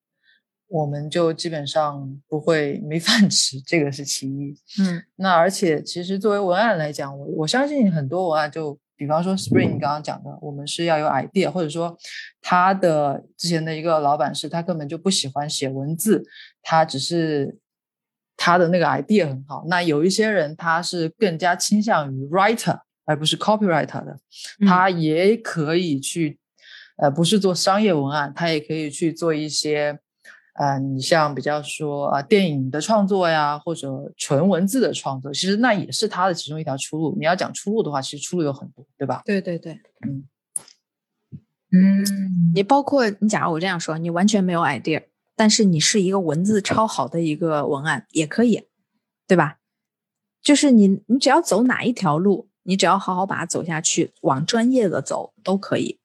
[0.67, 4.57] 我们就基本上不会没饭吃，这个是其一。
[4.81, 11.95] 嗯，那而且其实作为文案来讲，我我相信很多文案，就比方说 Spring 刚刚讲的，我们是要有 idea，或者说
[12.41, 16.25] 他的之前的一个老板是他根本就不喜欢写文字，
[16.61, 17.57] 他只是
[18.35, 19.63] 他的那个 idea 很好。
[19.67, 24.19] 那有一些人他是更加倾向于 writer 而不是 copywriter 的，
[24.67, 26.39] 他也可以去，
[26.97, 29.99] 呃，不是做商业文案，他也可以去做一些。
[30.57, 37.15] 啊，你像比较说啊，电影的创作呀，或者纯文字的创作，其实那也是他的其中一条出路。
[37.17, 39.21] 你要讲出路的话，其实出路有很多，对吧？
[39.23, 40.27] 对对对，嗯
[41.71, 42.05] 嗯，
[42.55, 45.03] 你包括你，假如我这样说，你完全没有 idea，
[45.35, 48.67] 但是你是一个文字超好的一个文案，也可以，
[49.27, 49.59] 对吧？
[50.41, 55.99] 就是你，你只要走哪一条路，你只要好好把它走下去，往专业的走都可以。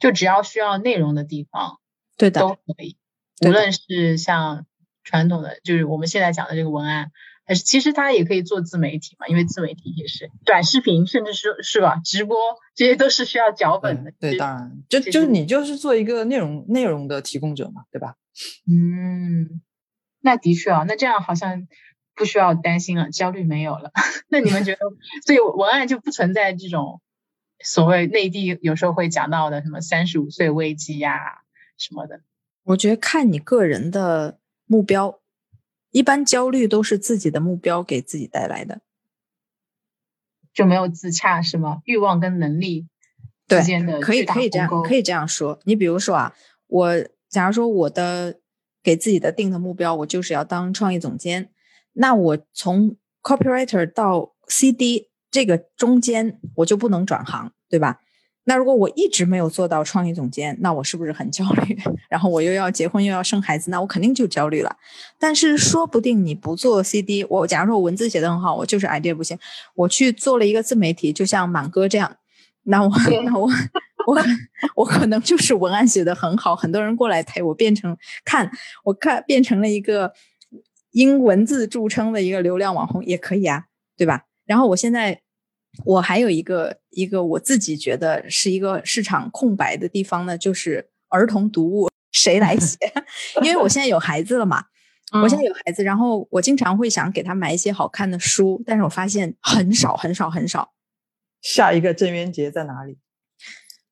[0.00, 1.78] 就只要需要内容的地方，
[2.16, 2.96] 对的，都可以。
[3.44, 4.66] 无论是像
[5.04, 7.10] 传统的，就是我们现在讲的这个文案，
[7.44, 12.36] 还是其实它也可以做自媒体嘛，因为自媒体也是短视频，甚至是是吧，直播
[12.74, 14.12] 这些都是需要脚本的。
[14.20, 18.14] 对，当然，就就你就是做一个内容内容的提供者嘛，对吧？
[18.66, 19.60] 嗯，
[20.20, 21.66] 那的确啊，那这样好像
[22.14, 23.90] 不需要担心了，焦虑没有了。
[24.28, 24.78] 那你们觉得，
[25.26, 27.02] 所以文案就不存在这种
[27.62, 31.40] 所谓内地有时候会讲到的什么三十五岁危机呀
[31.76, 32.20] 什么的？
[32.64, 35.20] 我觉得看你个人的目标，
[35.90, 38.80] 一般焦虑都是自己的目标给自己带来的，
[40.52, 41.82] 就没有自洽是吗？
[41.84, 42.86] 欲望跟能力
[43.48, 45.58] 之间的可以可以这样可以这样说。
[45.64, 46.34] 你比如说啊，
[46.68, 48.38] 我假如说我的
[48.82, 51.50] 给自己的定的目标，我就是要当创意总监，
[51.94, 58.00] 那我从 copywriter 到 CD 这个中间我就不能转行，对吧？
[58.44, 61.78] 那如果我一直没有做到创意总监，那我是不是很焦虑？
[62.10, 64.76] 然后我又要结婚又要生孩子，那我肯定就焦虑了。
[65.18, 69.38] 但是说不定你不做 CD，我假如说我文字写的很好，我就是 idea 不行，
[69.74, 72.16] 我去做了一个自媒体，就像满哥这样，
[72.64, 72.90] 那我
[73.24, 73.48] 那我
[74.06, 74.18] 我
[74.74, 78.50] 我可能就是文案写的很好，很多人过来陪我变成看
[78.82, 80.12] 我看变成了一个
[80.90, 83.66] 因文字著称的一个流量网红也可以啊，
[83.96, 84.24] 对吧？
[84.46, 85.20] 然后我现在。
[85.84, 92.76] 我还有一个一个我自己觉得是一个市场空白的地方呢，就是儿童读物谁来写？
[93.42, 94.64] 因为我现在有孩子了嘛，
[95.22, 100.72] 我现在有孩子，然后我经常会想给他买一些好看的书，但是我发现很少很少很少。
[101.40, 102.98] 下一个郑渊洁在哪里？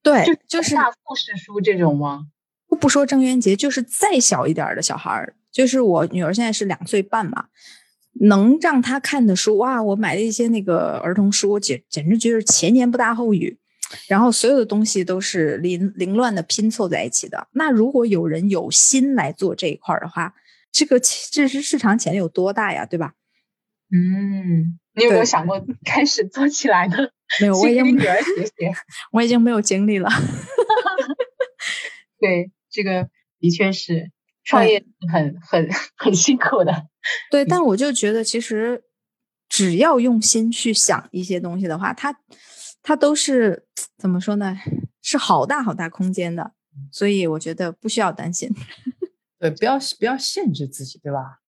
[0.02, 2.26] 对，就是大故事书这种吗？
[2.68, 7.46] 不不说郑渊洁，就是再小一点的小孩儿，就是我女儿现在是两岁半嘛。
[8.20, 9.82] 能让他看的书哇！
[9.82, 13.58] 我买了一些那个儿童书，简简直就是前言不搭后语，
[14.08, 17.48] 然后所有的东西都是凌凌乱的拼凑在一起的。
[17.52, 20.34] 那如果有人有心来做这一块的话，
[20.70, 21.00] 这个
[21.32, 22.84] 这是市场潜力有多大呀？
[22.86, 23.14] 对吧？
[23.92, 26.96] 嗯，你有没有想过 开始做起来呢？
[27.40, 28.72] 没有， 我已经女儿写写，
[29.12, 30.08] 我已经没有精力了。
[32.20, 33.08] 对，这个
[33.38, 34.10] 的确是
[34.50, 36.86] 创业很很很辛苦的。
[37.30, 38.82] 对，但我就觉得，其实
[39.48, 42.14] 只要用心去想一些东西的话，它
[42.82, 44.56] 它都是怎么说呢？
[45.02, 46.52] 是好大好大空间的，
[46.90, 48.50] 所以我觉得不需要担心。
[49.38, 51.38] 对，不要不要限制自己，对吧？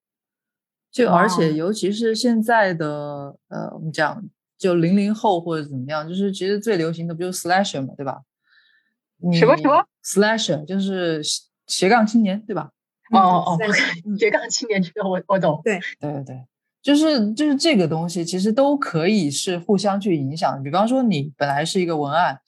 [0.90, 4.22] 就而且尤其是现在的呃，我们讲
[4.58, 8.22] 就零零后或者怎么样，就是其实最流行的不就是 slasher 嘛，对吧？
[9.34, 11.22] 什么什么 slasher 就是
[11.66, 12.70] 斜杠青年，对吧？
[13.12, 13.58] 哦哦，
[14.18, 15.60] 斜杠青年这个我我懂。
[15.62, 16.46] 对对对对，
[16.82, 20.62] 就是就是这个东西，其实都可以是互相去影响。
[20.62, 22.40] 比方说，你本来是一个文案，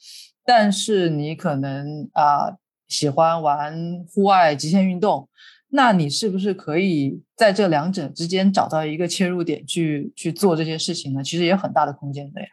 [0.45, 2.57] 但是你可能啊
[2.89, 5.29] 喜欢玩户外极限运动，
[5.69, 11.23] 那你是不是可以在这两者之间找到一个切入点去去做这些事情呢？
[11.23, 12.47] 其实也有很大的空间的呀。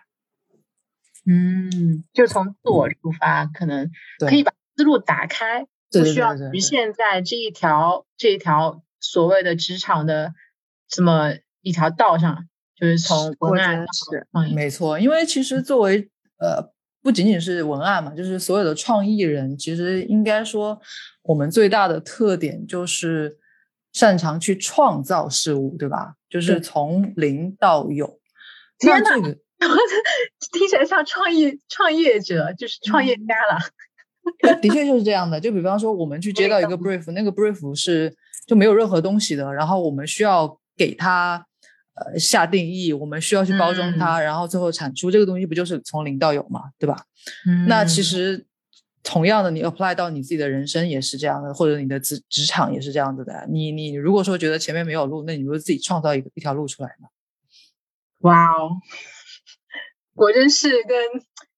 [1.28, 3.91] 嗯，就从自我出发，可能
[4.28, 5.68] 可以把思路打开。
[5.92, 10.34] 不需要局限在这一条这一条所谓的职场的
[10.88, 16.72] 这么一条道上，就是从文案是没错，因为其实作为呃
[17.02, 20.80] 不仅仅是文案嘛，就是所有的创意人，其实应该说
[21.24, 23.38] 我们最大的特点就是
[23.92, 26.16] 擅长去创造事物，对吧？
[26.30, 28.20] 就是从零到有。
[28.80, 33.60] 天哪， 听起来像创意创业者，就是创业家了。
[34.62, 38.16] 的确就是这样的，就比方说，我们去接到一个 brief，那个 brief 是
[38.46, 41.46] 就没有任何东西的，然后我们需要给它
[41.96, 47.06] 呃下定义，我们需要去包装它，然后最后产出这个东西，不就是从零到有嘛，对吧？
[47.68, 48.46] 那其实
[49.04, 53.48] 同样的，你 apply 到你自己的人生也是这样的，或者你的职职场也是这样子的。
[53.50, 57.10] 你你如果说觉得前面没有路，那你就自己创造一个一条路出来嘛。
[58.20, 58.78] 哇哦，
[60.14, 60.98] 果真是跟。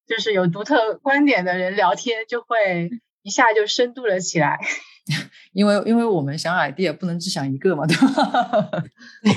[0.06, 2.90] 就是有独特观点的人聊天，就会
[3.22, 4.58] 一下就深度了起来。
[5.52, 8.70] 因为因为我们想 idea 不能只想一个嘛，对吧？
[9.22, 9.34] 哎，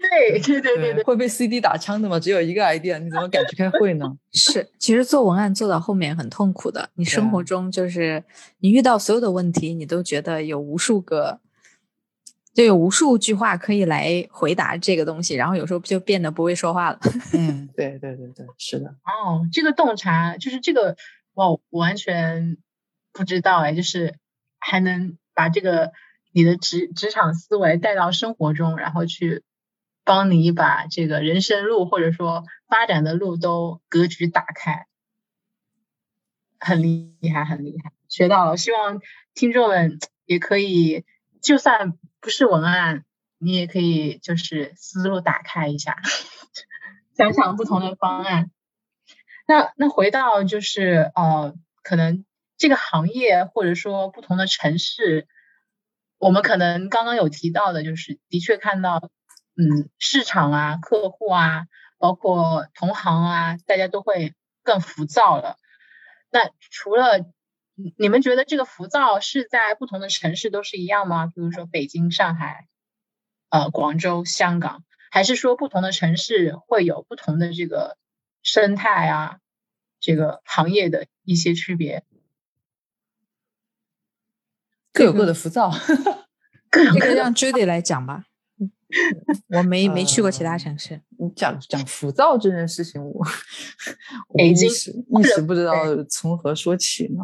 [0.00, 2.18] 对对对对对，会被 CD 打枪的嘛？
[2.18, 4.06] 只有一个 idea，你怎么敢去开会呢？
[4.32, 6.90] 是，其实做文案做到后面很痛苦的。
[6.94, 8.22] 你生活中就是
[8.60, 11.40] 你遇到所有的问题，你都觉得有无数个。
[12.60, 17.00] 就有无数句话可以来回答这个东西，然后有时候就变得不会说话了。
[17.32, 18.90] 嗯，对对对对，是的。
[19.02, 20.94] 哦，这个洞察就是这个，
[21.32, 22.58] 我完全
[23.14, 24.16] 不知道哎，就是
[24.58, 25.92] 还能把这个
[26.32, 29.42] 你的职职场思维带到生活中，然后去
[30.04, 34.84] 帮你把这个人生路或者说发展的路都格局打开，
[36.58, 38.58] 很厉害，很厉害，学到了。
[38.58, 39.00] 希望
[39.32, 41.06] 听众们也可以，
[41.40, 41.96] 就算。
[42.20, 43.04] 不是文案，
[43.38, 45.96] 你也可以就是思路打开一下，
[47.16, 48.50] 想想不同的方案。
[49.46, 52.24] 那那回到就是呃，可能
[52.56, 55.26] 这个行业或者说不同的城市，
[56.18, 59.10] 我们可能刚刚有提到的，就是的确看到，
[59.56, 61.66] 嗯，市场啊、客户啊，
[61.98, 65.56] 包括同行啊，大家都会更浮躁了。
[66.30, 67.24] 那除了
[67.96, 71.26] 你们觉得这个浮躁是在不同的城市都是一样吗？
[71.26, 72.66] 比如说北京、上海、
[73.48, 77.96] 呃广州、香港，还是说不同的城市会有不同的这个
[78.42, 79.38] 生态啊，
[80.00, 82.04] 这个行业的一些区别？
[84.92, 85.72] 各有各的浮躁。
[86.72, 88.24] 这个让 Judy 来讲吧。
[89.48, 91.00] 我没没去过其他城市。
[91.20, 93.26] 你讲讲浮躁这件事情，我
[94.28, 95.74] 我一时一时不知道
[96.08, 97.22] 从何说起呢？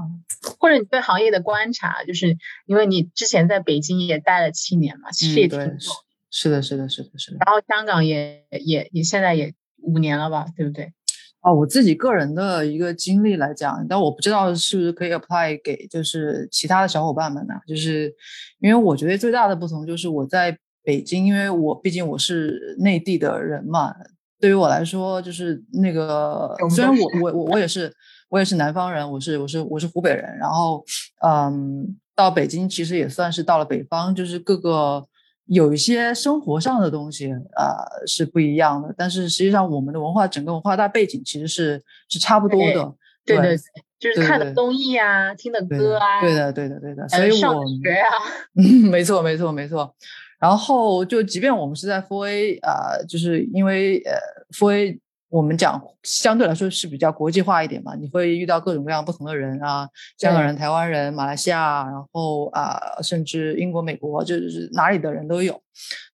[0.61, 2.37] 或者你对行业的观察，就是
[2.67, 5.91] 因为你之前在北京也待了七年嘛，其实也挺久。
[6.31, 7.39] 是的，是的，是的，是的。
[7.47, 10.93] 然后香港也也也现在也五年了吧，对不对？
[11.41, 17.55] 哦，我自己个人的一个经历来讲，但我不知道是不是可以 apply 给就是其他的小伙伴们呢？
[17.67, 18.13] 就是
[18.59, 23.93] 因为我觉得最大的不同就是我在北京，因为我毕竟我是内地的人嘛，
[24.41, 27.93] 对于我来说就是那个虽然我我我我也是
[28.29, 30.85] 我也是南方人，我是我是我是湖北人，然后
[31.27, 35.05] 嗯，到北京其实也算是到了北方，就是各个。
[35.49, 42.93] 有一些生活上的东西，呃，是不一样的，但是实际上我们的文化整个文化大背景其实是是差不多的。
[43.25, 43.57] 对对，
[44.01, 46.21] 就是看的综艺啊，听的歌啊。
[46.21, 47.09] 对的，对的，对的。
[47.09, 48.11] 所以我学啊。
[48.57, 49.95] 嗯， 没错，没错，没错。
[50.39, 54.13] 然后就即便我们是在 Four A 啊，就是因为呃
[54.53, 55.01] Four A。
[55.29, 65.61] 我们讲相对来说是比较国际化一点嘛，你会遇到各种各样不同的人啊，香港人、台湾人、马来西亚，然后啊，甚至英国、美国，就是哪里的人都有。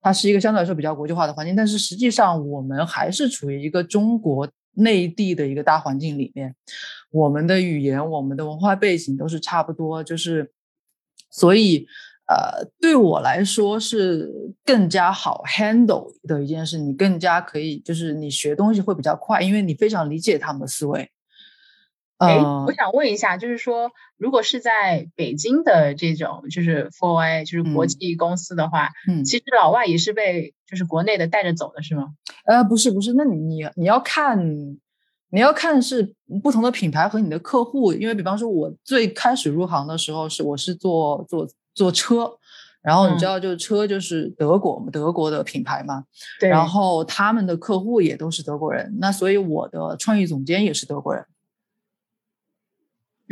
[0.00, 6.54] 它是一个相对来说比较国际化的环境，但是实际上我们还是处于一个中国内地的一个大环境里面，
[7.10, 10.50] 我们的语言、我们的文化背景都是差不多，就是
[11.30, 11.86] 所以。
[12.32, 14.32] 呃，对我来说是
[14.64, 21.10] 更加好 handle 的一件事，你更加可以，就是你学东西会比较快，因为你非常理解他们的思维。
[22.16, 32.14] 哎，我想问一下，就是说，如果是在北京的这种就是 Four A，就是国际公司的话，嗯，其实老外也是被就是国内的带着走的是吗？
[32.46, 34.38] 呃，不是，不是，那你你你要看，
[35.30, 41.46] 你要看是不同的品牌和你的客户，因为比方说，我最开始入行的时候是我是做做。
[41.74, 42.30] 做车，
[42.82, 46.04] 然后你知道，就是车就是德国德国的品牌嘛，
[46.40, 46.48] 对。
[46.48, 51.24] 然后他们的客户也都是德国人，那所以我的创意总监也是德国人。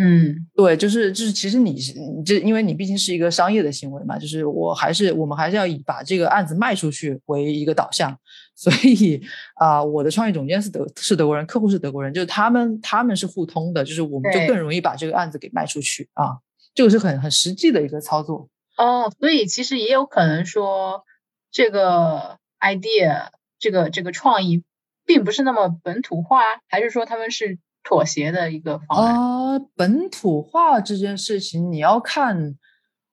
[0.02, 8.16] 嗯，对，就是就是，其实你是你这，因为你毕竟是一个商业的行为嘛，就是我还是我们还是要以把这个案子卖出去为一个导向，
[8.54, 9.20] 所以
[9.56, 16.38] 啊，我的创意总监是德是德国人，客户是德国人，就是他们他们是互通的，就是我们就更容易把这个案子给卖出去啊。
[16.80, 21.04] 这个是很很实际的一个操作哦，所以其实也有可能说，
[21.50, 23.28] 这个 idea
[23.58, 24.64] 这个这个创意
[25.04, 29.58] 并不是那么本土化，还是说他们是妥协的一个方案啊？
[29.76, 32.56] 本土化这件事情，你要看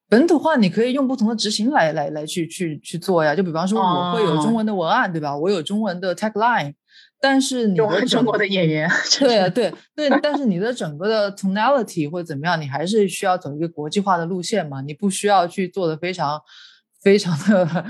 [0.08, 3.36] 本土化，你可以用不同的执行来来来去去去做呀。
[3.36, 5.38] 就比方说，我会有中文的文案，对吧？
[5.38, 6.76] 我有中文的 tagline。
[7.20, 8.90] 但是你的中国的演员，
[9.20, 14.82] 对啊，对对，但是你的整个的 tonality 或者怎么样，你还是需要走一个国际化的路线嘛？
[14.82, 16.40] 你不需要去做的非常
[17.02, 17.86] 非常的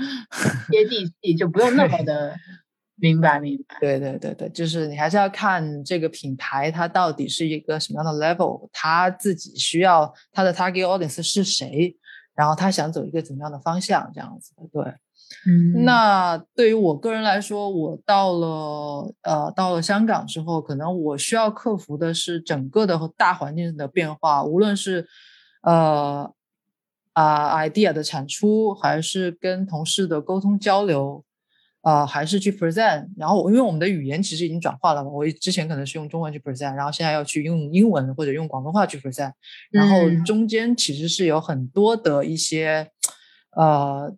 [0.70, 2.34] 接地气，就不用那么的
[2.96, 3.76] 明白明白。
[3.80, 11.94] 对对对对，就是你还是要看这个品牌它到底是一个什么样的 level，它自己需要它的 target audience 是谁，
[12.34, 14.82] 然后他想走一个怎么样的方向，这样子对。
[15.46, 25.06] 嗯，那对于我个人来说，我到了呃到了香港之后，可能我需要克服的是整个的大环境的变化，无论是
[25.62, 26.32] 呃
[27.12, 31.22] 啊 idea 的产出，还是跟同事的沟通交流，
[31.82, 33.08] 啊还是去 present。
[33.16, 39.32] 然后因为我们的语言其实已经转化了嘛，我之前可能是用中文去 present，然后现在要去用英文或者用广东话去 present，
[39.70, 42.90] 然后中间其实是有很多的一些
[43.54, 44.10] 呃。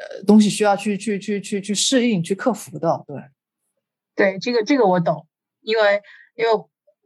[0.00, 5.26] 呃，东西需要去去去去去适应、去克服的，对，对，这个这个我懂，
[5.60, 6.00] 因为
[6.34, 6.50] 因为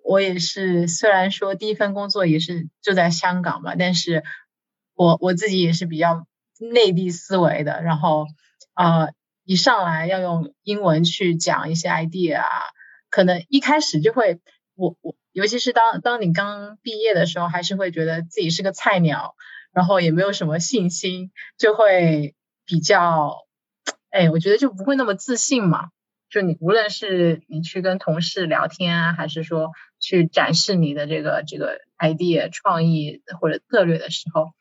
[0.05, 4.23] 我也是，虽然说第一份工作也是就在香港嘛，但是
[4.95, 6.25] 我我自己也是比较
[6.61, 8.27] 内地思维的，然后
[8.75, 9.13] 呃，
[9.45, 12.47] 一上来要用英文去讲一些 idea 啊，
[13.11, 14.39] 可能一开始就会，
[14.77, 19.35] 我我尤其是当当你刚毕业的时候，还是会觉得自己是个菜鸟，
[19.73, 22.37] 然后也没有什么信心，就会。
[22.67, 23.45] 比较，
[24.11, 25.89] 哎，我觉得就不会那么自信嘛。
[26.31, 34.53] 就你无论是你去跟同事聊天啊，还是说去展示你的这个这个 idea 创意或者策略的时候，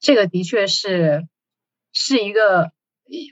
[0.00, 1.28] 这个的确是
[1.92, 2.72] 是一个，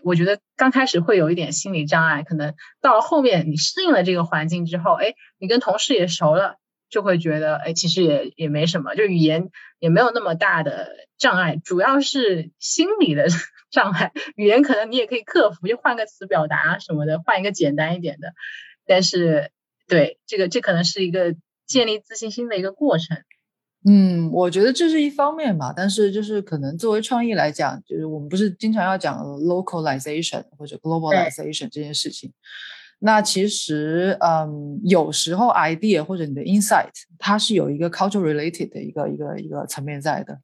[0.05, 2.23] 我觉得刚开始会有一点心理障碍。
[2.23, 6.59] 可能到了后面你适应了这个环境之后，哎，你跟同事也熟了，
[6.89, 13.27] 就会觉得，哎，其实也也没什么，就语言也没有那么大的障碍，主要是心理的。
[13.71, 18.33] 障碍语言可能你也可以克服，就换个词表达什么的，换一个简单一点的。
[18.87, 19.51] 但是，
[19.87, 21.37] 对这个这可能是一个
[21.67, 23.19] 建立自信心的一个过程。
[23.85, 32.33] 嗯，嗯，我觉得这是一方面吧，但是就是可能作为创意来讲，就是我们不是经常要讲 localization 或者 globalization 这件事情。
[33.01, 40.37] 那其实，嗯，有时候 idea 或者你的 insight，它是有一个 culture related 的一个一个一个层面在的，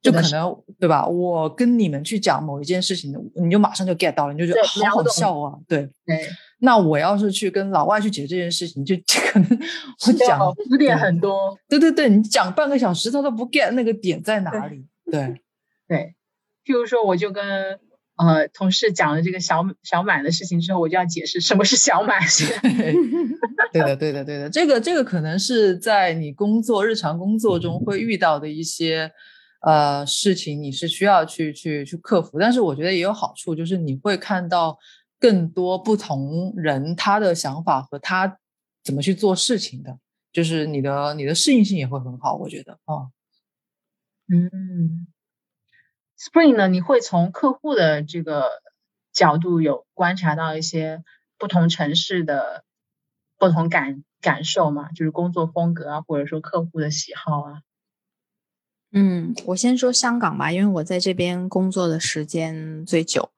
[0.00, 1.06] 就可能对吧？
[1.06, 6.26] 我跟你们去讲某一件事情，你就马上就 get 到了，你就觉得好好笑啊，对对。
[6.60, 8.94] 那我要是去跟老外去解这件事情，就
[9.30, 9.58] 可能
[10.06, 10.38] 我讲
[10.68, 15.42] 铺垫很多，对对对，你讲半个小时，他都不 get 那个点在哪里，对
[15.86, 16.14] 对。
[16.64, 17.78] 譬如说，我就跟。
[18.20, 22.20] 呃，同事讲了这个小小满的事情之后，我就要解释什么是小满。
[23.72, 29.10] 对的，对的，对的，这个这个可能是在你工作日常工作中会遇到的一些
[29.62, 32.38] 呃事情，你是需要去去去克服。
[32.38, 34.78] 但是我觉得也有好处，就是你会看到
[35.18, 38.38] 更多不同人他的想法和他
[38.84, 39.96] 怎么去做事情的，
[40.30, 42.36] 就是你的你的适应性也会很好。
[42.36, 43.08] 我觉得啊，
[44.28, 45.06] 嗯。
[46.20, 46.68] Spring 呢？
[46.68, 48.50] 你会从客户的这个
[49.10, 51.02] 角度有观察到一些
[51.38, 52.62] 不同城市的
[53.38, 54.90] 不同感感受吗？
[54.90, 57.62] 就是工作风格啊，或者说客户的喜好啊？
[58.92, 63.30] 嗯，我先说香港吧，因为我在这边工作的时间最久。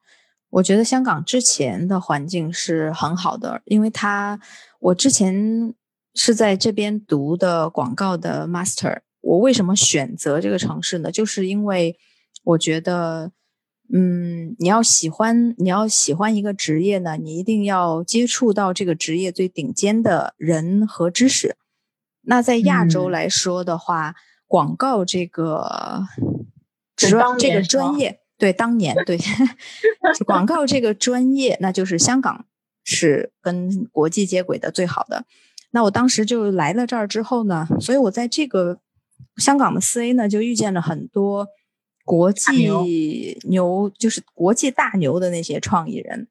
[0.51, 4.41] 我觉得香港之前的环境是很好的，因为它
[4.81, 5.73] 我之前
[6.17, 9.03] 是在这边读的广告的 Master。
[9.21, 11.13] 我为什么选择这个城市呢？
[11.13, 11.97] 就是因为。
[12.45, 13.33] 我觉得，
[13.93, 21.57] 嗯，你要喜欢，你要喜欢一个职业呢，你一定要接触到这个职业最顶尖的人和知识。
[22.23, 24.15] 那在亚洲来说的话，
[24.47, 26.07] 广告这个
[26.97, 29.19] 职这个专业，对当年对
[30.27, 32.47] 广告这个专业，那就是香港
[32.85, 35.25] 是跟国际接轨的最好的。
[35.71, 38.81] 那我当时就来了这儿之后呢，所以我在这个
[39.37, 41.49] 香港的四 A 呢，就遇见了很多。
[42.05, 46.27] 国际牛就是国际大牛的那些创意人，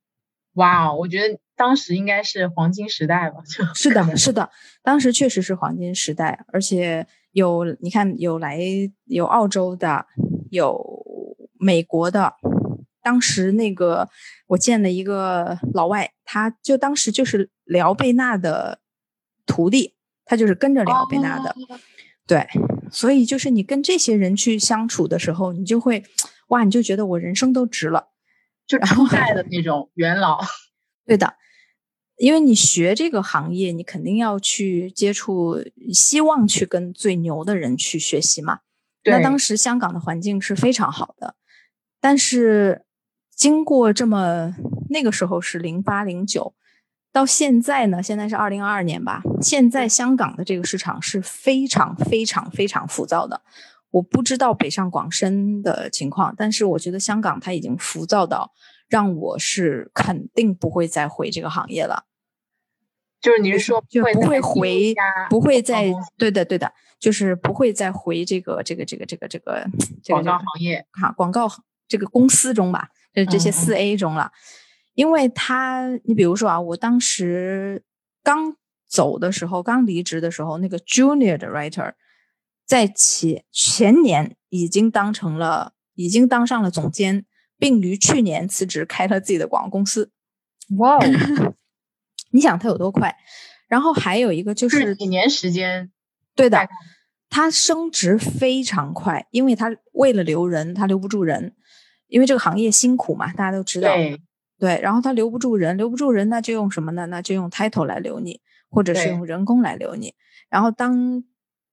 [0.54, 3.38] 哇，我觉得当时应该是黄金时代吧？
[3.74, 4.50] 是的，是的，
[4.84, 8.60] 当时确实是黄金时代，而且有你看有来
[9.06, 10.06] 有澳洲的，
[10.50, 10.84] 有
[11.58, 12.34] 美国的，
[13.02, 14.10] 当时那个
[14.48, 18.80] 我见了一个老外，他就当时就是辽贝纳的
[19.46, 19.94] 徒弟，
[20.26, 21.56] 他就是跟着辽贝纳的。
[22.28, 22.48] 对，
[22.92, 26.04] 所以就是你跟这些人去相处的时候，你就会，
[26.48, 28.10] 哇，你就觉得我人生都值了，
[28.66, 30.40] 就初代的那种元老。
[31.06, 31.34] 对的，
[32.18, 35.58] 因为你学这个行业，你肯定要去接触，
[35.94, 38.60] 希望去跟最牛的人去学习嘛。
[39.04, 41.36] 那当时香港的环境是非常好的，
[42.00, 42.86] 但是
[43.36, 44.56] 经过这么
[44.90, 46.54] 那个时候是零八零九。
[47.12, 49.22] 到现在呢，现在是二零二二年吧。
[49.41, 53.41] 现在香港的这个市场是非常非常非常浮躁的。
[53.91, 58.53] 我不知道北上广深的情况，但是我觉得香港它已经浮躁到
[58.88, 62.05] 让我是肯定不会再回这个行业了。
[63.20, 64.95] 就是你是说就不会回，
[65.30, 69.66] 不会再对的对的，就是不会再回这个这个这个这个这个
[70.07, 71.47] 广告行业哈，广告
[71.89, 74.32] 这个公司中吧，就是这些四 A 中了。
[75.02, 77.84] 因为他，你比如说啊，我当时
[78.22, 78.56] 刚
[78.88, 81.93] 走的时候，刚离职的时候，那个 junior 的 writer
[82.68, 87.26] 在前前年已经当成了，已经当上了总监，
[87.58, 90.12] 并于去年辞职开了自己的广告公司。
[90.78, 90.99] 哇哦
[92.30, 93.16] 你想他有多快？
[93.68, 95.91] 然后还有一个就是几年时间，
[96.36, 96.70] 对的，
[97.28, 101.56] 他升职非常快，因为他为了留人，他留不住人，
[102.06, 103.91] 因为这个行业辛苦嘛，大家都知道。
[103.95, 104.22] 对，
[104.70, 107.08] 然后他留不住人，留不住人，那就用什么呢？
[107.08, 108.39] 那就用 title 来留你，
[108.70, 110.13] 或者是用人工来留你。
[110.50, 111.24] 然后当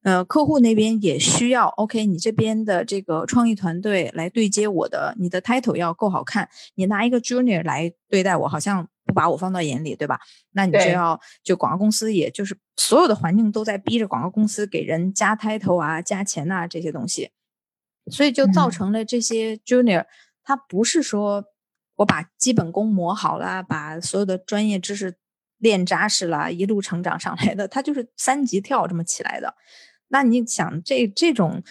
[0.05, 6.49] 呃客户那边也需要，OK，你这边的这个创意团队来对接我的，你的 title 要够好看。
[6.77, 10.21] 你拿一个 junior 来对待我，好像不把我放到眼里，对吧？
[10.53, 17.33] 那你就要就广告公司，也就是所有的环境都在逼着广告公司给人加 title 啊、加钱呐这些东西，
[18.11, 20.07] 所以就造成了这些 junior，
[20.43, 21.45] 他不是说。
[21.99, 25.17] 我把基本功磨好了，把所有的专业知识
[25.59, 29.55] 练扎实了，一路成长上来的，他就是三级跳这么起来的。
[30.09, 31.63] 那你想，这这种，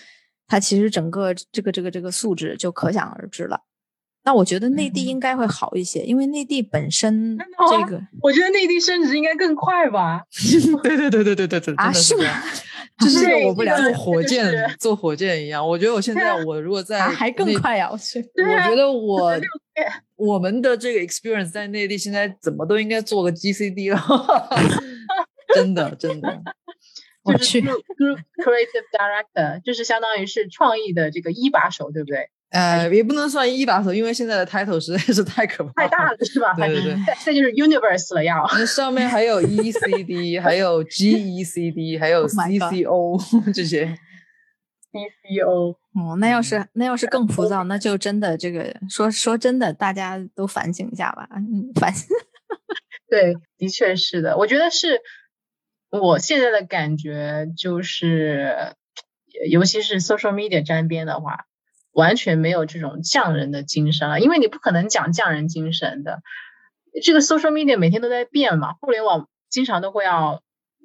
[0.45, 3.61] 他其实整个这个这个这个素质就可想而知了。
[4.27, 7.37] 那我觉得内地应该会好一些，因为内地本身
[7.69, 10.21] 这个，我觉得内地升值应该更快吧？
[10.83, 12.25] 对对对对对对对，啊是吗？
[12.99, 19.31] 就是我不了解火箭坐火箭一样，我觉得我现在我如果在还更快呀，我去，我觉得我
[20.17, 24.01] 我们的这个 experience 在内地现在怎么都应该做个 GCD 了，
[25.55, 26.41] 真的真的。
[27.23, 32.29] 就是 group creative director，就是相当于是创意的这个一把手，对不对？
[32.49, 36.53] 呃，也不能算一把手，因为现在的 title 实在是太可怕，太大了，是吧？
[36.53, 36.95] 对对对，
[37.25, 38.47] 这就是 universe 了，要。
[38.53, 43.19] 那上面还有 E C D，还有 G E C D，还有 C C O
[43.53, 43.87] 这些。
[44.93, 51.27] C C O，哦，那要是那要是更浮躁，那就真的这个说说真的，大家都反省一下吧。
[51.35, 52.07] 嗯，反省。
[53.11, 55.01] 对，的确是的，我觉得是
[55.89, 58.73] 我现在的感觉就是，
[59.49, 61.45] 尤其是 social media 沾边的话。
[61.97, 66.21] 完全没有这种匠人的精神了，因为你不可能讲匠人精神的。
[67.01, 70.43] 这个 social media 每天都在变嘛，互联网经常都会要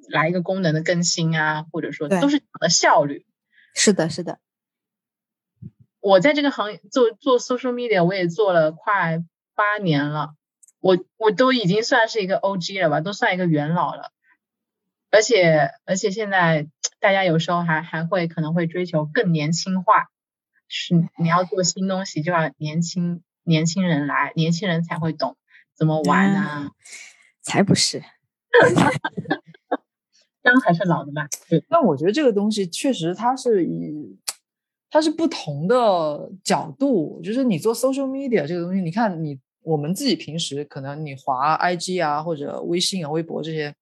[0.09, 3.27] 来一个功能的更新啊，或者说都是讲的效率。
[3.75, 4.39] 是的，是的。
[5.99, 9.23] 我在这个行业做做 social media，我也做了快
[9.53, 10.31] 八年了，
[10.79, 14.11] 我我都已经算是一个 OG 了吧，都算一个元老了。
[15.11, 16.67] 而且而且现在
[16.99, 20.07] 大家有时候还还会可能会追求更年轻化。
[20.75, 25.37] 是你要做新东西，就要年轻年轻人来，年轻人才会懂
[25.75, 26.71] 怎么玩呢？
[27.43, 28.01] 才不是，
[30.41, 31.27] 姜还是老的吧？
[31.47, 31.63] 对。
[31.69, 34.17] 但我觉得这个东西确实它是以
[34.89, 43.75] 它是不同的角度，就是你做 social media 这个东西，你看你我们自己平时可能你滑 IG 啊或者微信啊微博这些。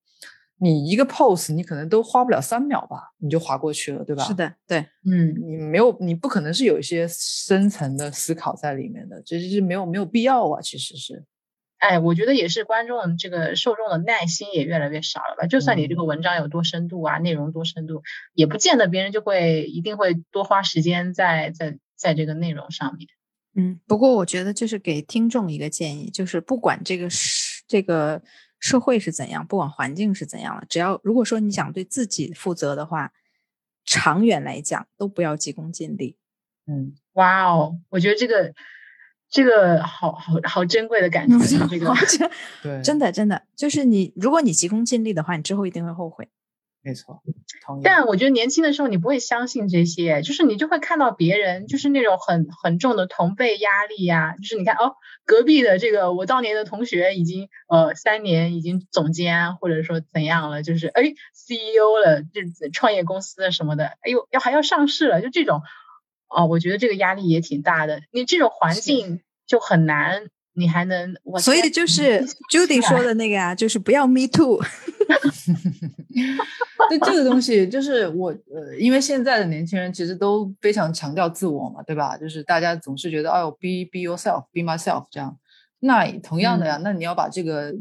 [0.62, 4.22] 你一个 pose，你可能都花不了三秒吧，你就划过去了，对吧？
[4.22, 11.24] 是的，对，嗯，你没有，你不可能是有一些深层的思考在里面的，这是没有没有必要啊，其实是。
[11.78, 15.48] 哎，我觉得也是，观众这个受众的耐心也越来越少了吧？
[15.48, 23.08] 就算你这个文章有多深度啊，内容多深度，也不见得别人就会一定会多花时间在在在这个内容上面。
[23.56, 28.22] 嗯，不过我觉得就是给听众一个建议，就是不管这个是这个。
[28.62, 33.12] 社会是怎样，不管环境是怎样了，只要如果说你想对自己负责的话，
[33.84, 36.16] 长远来讲都不要急功近利。
[36.68, 38.54] 嗯，哇哦，我觉得这个
[39.28, 41.36] 这个好好好珍贵的感觉，
[41.68, 42.30] 这个
[42.62, 46.28] 对，真的真的就是你，如果你急功近利的话，你之后一定会后悔。
[46.84, 47.22] 没错，
[47.84, 61.02] 但我觉得年轻的时候你不会相信这些，就是你就会看到别人就是那种很很重的同辈压力呀，就是你看哦，隔壁的这个我当年的同学已经呃三年已经总监或者说怎样了，就是哎
[61.34, 65.62] CEO 了，这创业公司什么的，哎呦要还要上市了，就这种
[66.28, 70.30] 哦，我觉得这个压力也挺大的，你这种环境就很难。
[70.54, 74.60] 你还能，所以就是 Judy 说的那个啊，就是不要 Me Too。
[76.90, 82.16] 对这个东西，就是我呃，因为现在的年轻人其实都非常强调自我嘛，对吧？
[82.16, 85.38] 就是大家总是觉得，哎呦，be be yourself，be myself 这样。
[85.80, 87.74] 那同样的呀，那你要把这个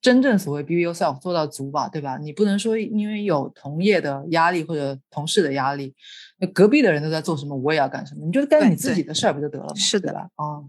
[0.00, 2.18] 真正所谓 be yourself 做到足吧，对吧？
[2.18, 5.94] 你不能说因为有同业的压力或者同事的压力，
[6.38, 9.74] 那隔壁的人都在做什么，我也要干什么，你就干你自己的事儿不就得了吗？
[9.76, 10.64] 是的，啊。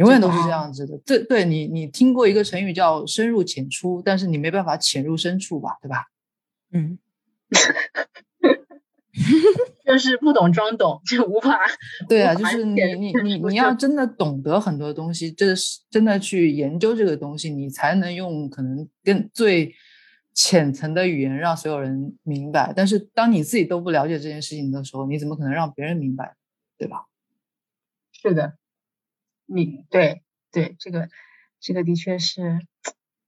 [0.00, 6.06] 永远都是这样子的，对对，你你听过一个成语叫深入浅出，但是你没办法潜入深处吧，对吧？
[6.72, 6.98] 嗯，
[9.84, 11.58] 就是不懂装懂，就无法。
[12.08, 19.74] 对啊，就是你你你你要真的懂得很多东西，这是真的去研究这个东西，你才能用可能更最
[20.32, 22.72] 浅层的语言让所有人明白。
[22.74, 26.36] 但是当你自己都不了解这件事情的时候，你怎么可能让别人明白，
[26.78, 27.04] 对吧？
[28.12, 28.54] 是的。
[29.52, 30.22] 你对
[30.52, 31.08] 对，这个
[31.60, 32.60] 这个的确是，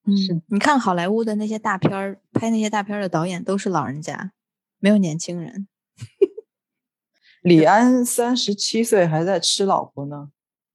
[0.06, 0.40] 是。
[0.46, 4.32] 你看好莱坞的那些大片儿，拍那些大片儿的导演都是老人家，
[4.78, 5.66] 没有年轻人。
[7.42, 10.30] 李安三十七岁还在吃老婆呢，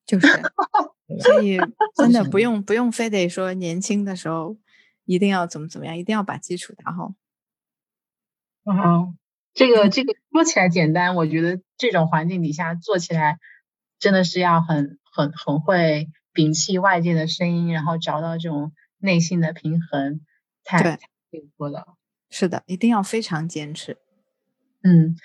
[0.06, 0.28] 就是。
[1.22, 1.58] 所以
[1.96, 4.58] 真的不用不用非得说年轻的时候
[5.06, 7.14] 一定要怎么怎么样，一定要把基础打好。
[8.66, 9.18] 嗯，
[9.54, 13.40] 这个这个说起来简单，我觉得这种环境底下做起来
[13.98, 15.00] 真的是要很。
[15.18, 20.22] 很很会摒弃外界的声音，然后找到这种内心的平衡，
[20.64, 21.00] 太
[21.32, 21.98] 幸福了。
[22.30, 23.98] 是的，一定要非常坚持。
[24.84, 25.18] 嗯，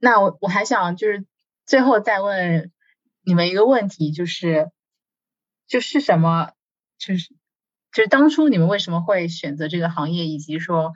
[0.00, 1.24] 那我我还想就是
[1.64, 2.72] 最后再问
[3.22, 4.72] 你们一个问题，就是
[5.68, 6.50] 就是什么，
[6.98, 7.28] 就是
[7.92, 10.94] 就是当初你们为什么会选择这个行业，以及说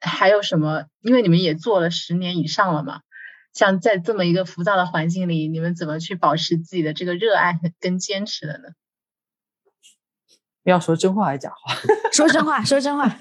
[0.00, 0.86] 还有什么？
[1.00, 3.02] 因为你们也做了十年以上了嘛。
[3.52, 8.68] 像在这么一个浮躁的环境里，你们怎么去保持自己的这个热爱跟坚持的呢？
[10.64, 11.74] 要说真话还是假话？
[12.12, 13.08] 说真话，说真话，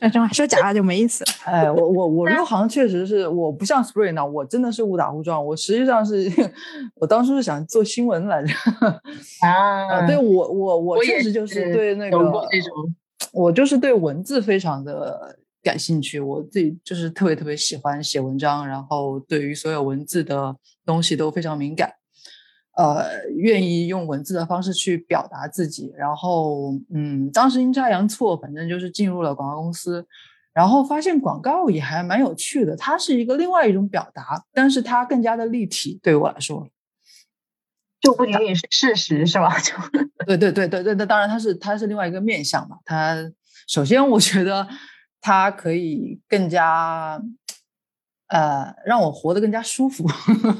[0.00, 1.30] 说真话，说假话就没意思了。
[1.44, 5.44] 哎，我我我入行确实是，我不像 Spring 呢，我真的是误打误撞。
[5.44, 6.30] 我实际上是
[6.94, 8.54] 我当初是想做新闻来着。
[9.44, 12.16] 啊，对我我我确实就是对那个，
[13.32, 15.36] 我就是对文字非常的。
[15.64, 20.54] 感兴趣，我自己就是特别特别喜欢写文章，然后对于所有文字的
[20.84, 21.90] 东西都非常敏感，
[22.76, 25.92] 呃，愿意用文字的方式去表达自己。
[25.96, 30.06] 然后，嗯，当时阴差阳错，反正就是进入了广告公司，
[30.52, 36.68] 然后发现广告也还蛮有趣的，它是一个另外一种表达，但是它更加的立体，对于我来说。
[38.00, 39.56] 就不仅仅是事实，是吧？
[39.64, 39.72] 就
[40.26, 42.76] 对对对对对，那当然它是它是另外一个面向嘛。
[42.84, 43.16] 它
[43.66, 44.68] 首先我觉得
[45.26, 47.18] 它可以更加
[48.28, 50.04] 呃让我活得更加舒服。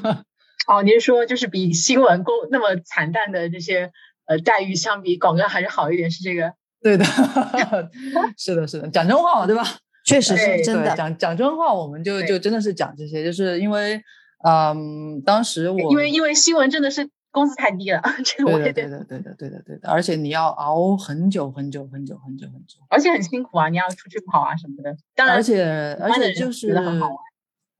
[0.67, 3.91] 哦，您说就是比新闻工那么惨淡的这些
[4.25, 6.51] 呃待遇相比，广告还是好一点，是这个？
[6.81, 7.05] 对的，
[8.37, 9.63] 是的，是的，讲真话嘛，对吧？
[10.03, 14.01] 确实是真的，讲讲真话，我们就就真的是讲这些，就是因为
[14.43, 17.07] 嗯，当时我因为因为新闻真的是。
[17.35, 24.95] 工资太低了， 这个我也对的，对的，对的，对的，而且你要熬很久很久很久很久很久，而且很辛苦啊，你要出去跑啊什么的。
[25.13, 25.61] 当然，而且
[26.01, 26.73] 而且就是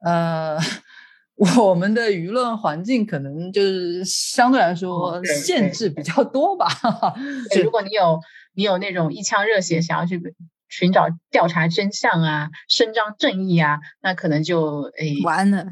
[0.01, 0.57] 呃，
[1.63, 6.67] 我们的舆论环境可能就是相对来说限制比较多吧。
[7.63, 8.19] 如果你有
[8.55, 10.21] 你有那种一腔热血想要去。
[10.77, 15.65] 寻找调查真相啊，伸张正义啊，那可能就诶 完了，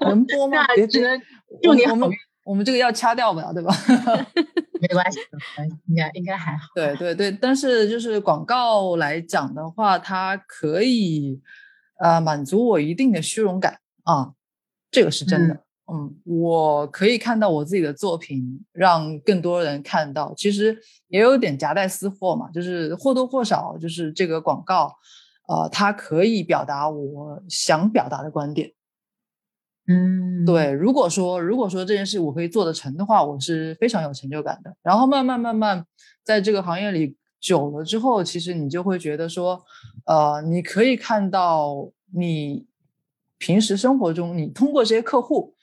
[0.00, 0.66] 能播吗？
[0.90, 1.20] 只能
[1.62, 2.10] 祝你好运。
[2.44, 3.74] 我们这个要掐掉不了，对吧？
[4.80, 5.18] 没关系，
[5.86, 6.64] 应该应该还好。
[6.74, 11.42] 对对对，但是就是广告来讲的话，它可以
[12.00, 14.32] 呃满足我一定的虚荣感啊，
[14.90, 15.54] 这个是真的。
[15.54, 15.60] 嗯，
[16.24, 20.34] 我可以看到我自己的作品，让更多人看到。
[20.36, 20.78] 其实
[21.08, 24.94] 也有点夹带私货嘛，就是或多或少，就是这个广告，
[25.48, 28.72] 呃，它可以表达我想表达的观点。
[29.86, 30.70] 嗯，对。
[30.70, 34.76] 如果说如果说这件事我可以做得成的话，我是非常有成就感的。
[34.82, 35.86] 然后慢慢慢慢
[36.22, 39.64] 在这个行业里久了之后，其实你就会觉得说，
[40.04, 42.66] 呃，你可以看到你
[43.38, 45.54] 平时生活中，你通过这些客户。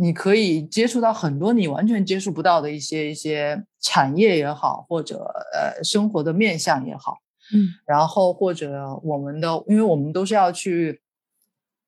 [0.00, 7.16] 你可以接触到很多你完全接触不到的一些一些产业也好，或者呃生活的面相也好，
[7.52, 11.02] 嗯，然后或者我们的，因为我们都是要去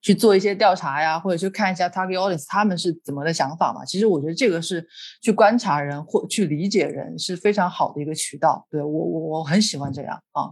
[0.01, 3.85] 去做一些调查呀，或者去看一下 target audience 他们是怎么的想法嘛。
[3.85, 4.85] 其实我觉得这个是
[5.23, 8.67] 去观察人或去理解人是非常好的一个渠道。
[8.69, 10.51] 对我我我很喜欢这样啊。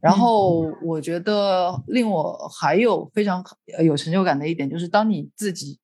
[0.00, 3.44] 然后我觉得令我还有非常
[3.84, 5.80] 有成就感的一点就是，当你自己。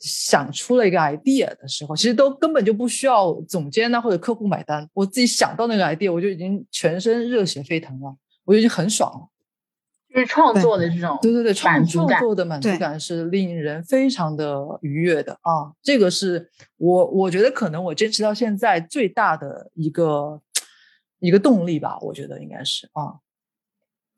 [0.00, 9.28] 想出了一个 idea 的时候，其实都根本就不需要总监呐或者客户买单，我自己想到那个 idea，我就已经全身热血沸腾了，我就已经很爽了。
[10.12, 15.70] 就是创作的这种，对对对，创创作的满足感是令人非常的愉悦的啊！
[15.82, 20.40] 这个是我我觉得可能我坚持到现在最大的一个
[21.20, 23.20] 一个动力吧，我觉得应该是啊，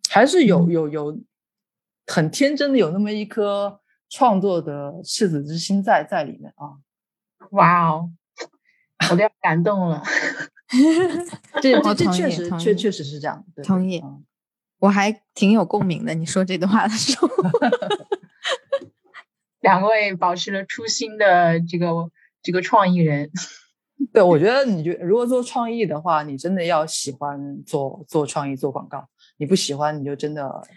[0.08, 1.20] 还是有有有
[2.06, 3.81] 很天真的有那么一颗。
[4.12, 6.76] 创作的赤子之心在在里面啊！
[7.52, 8.10] 哇哦，
[9.10, 10.02] 我都要感动了。
[11.62, 13.42] 这这确实确确实是这样。
[13.64, 14.04] 同意，
[14.80, 16.12] 我还挺有共鸣的。
[16.12, 17.26] 你说这段话的时候，
[19.60, 22.10] 两位保持了初心的这个
[22.42, 23.30] 这个创意人。
[24.12, 29.08] 对，我觉得你觉如果做创意的话，你真的要喜欢做做创意做广告。
[29.38, 30.68] 你不喜欢，你就真的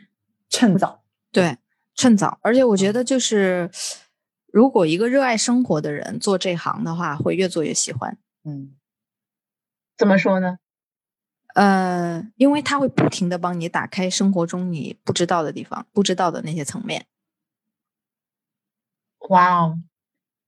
[0.49, 1.03] 趁早。
[1.34, 1.57] 对。
[1.96, 3.70] 趁早，而且我觉得就是，
[4.52, 8.18] 如果一个热爱生活的人做这行的话，会越做越喜欢。
[8.44, 8.76] 嗯，
[9.98, 10.58] 怎么说呢？
[11.56, 17.06] 呃，因为他会不停的帮你打开生活中你不知道的地方，不知道的那些层面。
[19.30, 19.80] 哇哦，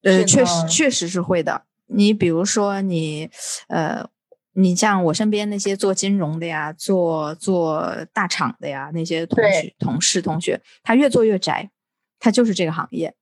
[0.03, 1.63] 呃，确实确实是会的。
[1.87, 3.29] 你比如说你，
[3.69, 4.09] 呃。
[4.59, 11.69] 你像我身边那些做金融的呀，做做大厂的呀，那些同学、同事、同学，他越做越窄，
[12.17, 13.13] 他就是这个行业。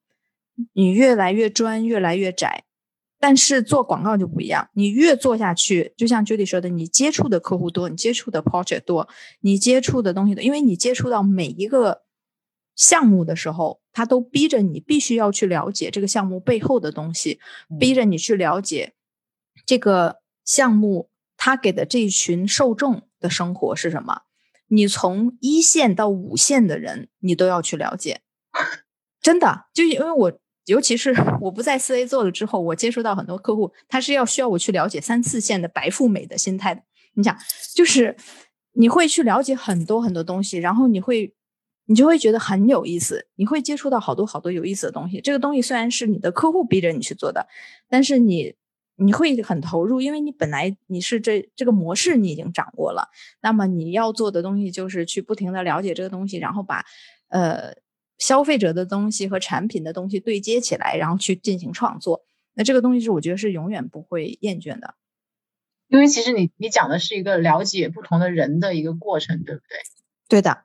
[0.71, 2.63] 你越来越专，越来越窄。
[3.19, 9.09] 但是做广告就不一样，你越做下去，就像 Judy 说的，你接触的客户多，你接触的 project 多，
[9.41, 12.03] 你接触的东西多，因为你接触到每一个
[12.77, 17.39] 项目的时候，他都逼着你必须要去了解这个项目背后的东西，
[17.77, 18.93] 逼着你去了解
[19.65, 21.09] 这个项目。
[21.45, 24.23] 他给的这一群受众的生活是什么？
[24.67, 28.21] 你从一线到五线的人，你都要去了解。
[29.21, 36.83] 真的，就因为我，尤其是 我不在四 A 做了之后，我接触到很多客户，他是要需要我去了解三四线的白富美的心态。
[37.13, 37.37] 你想，
[37.75, 38.17] 就是
[38.71, 41.35] 你会去了解很多很多东西，然后你会，
[41.85, 45.21] 你就会觉得很有意思，你会接触到好多好多有意思的东西。
[45.21, 47.47] 这个东西虽然是你的客户逼着你去做的，
[47.87, 48.55] 但是你。
[48.95, 53.09] 你会很投入，因为你本来你是这这个模式你已经掌握了，
[53.41, 56.85] 那么你要做的东西就是去不停的了解这个东西，然后把
[57.29, 57.75] 呃
[58.17, 62.25] 消费者的东西和产品的东西对接起来，然后去进行创作。
[62.53, 64.95] 那这个东西是我觉得是永远不会厌倦的，
[65.89, 69.77] 因为其实你你讲的是一个了解不同的人的一个过程，对不对？
[70.29, 70.63] 对的。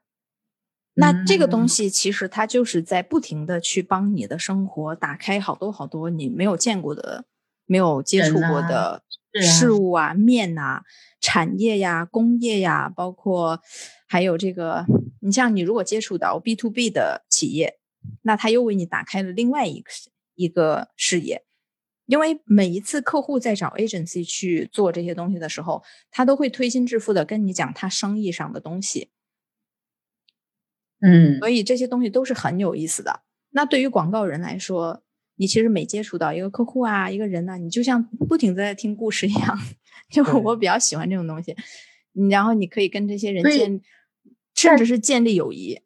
[0.94, 7.24] 那这个东西其实它就是在不停的去帮你的生活打开好多好多你没有见过的、
[7.70, 9.04] 没有接触过的
[9.40, 10.82] 事物啊、面呐、
[11.20, 13.60] 产业呀、工业呀，包括
[14.08, 14.84] 还有这个，
[15.20, 17.78] 你像你如果接触到 B to B 的企业，
[18.22, 19.90] 那他又为你打开了另外一个
[20.34, 21.44] 一个视野。
[22.06, 29.10] 因为每一次客户在找 agency 去做这些东西的时候，他都会推心置腹的跟你讲他生意上的东西，
[31.00, 33.20] 嗯，所以这些东西都是很有意思的。
[33.50, 35.04] 那对于广告人来说，
[35.40, 39.58] 你其实每接触到一个客户啊，一个人呢，你就像不停的在听故事一样。
[40.12, 41.56] 就我比较喜欢这种东西，
[42.28, 43.80] 然后你可以跟这些人建，
[44.54, 45.80] 甚至是建立友谊，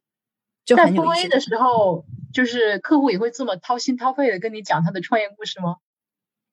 [0.65, 1.29] 就很有意思。
[1.29, 5.77] 的时候，就是客户也会这么掏心掏肺的跟你讲他的创业故事吗？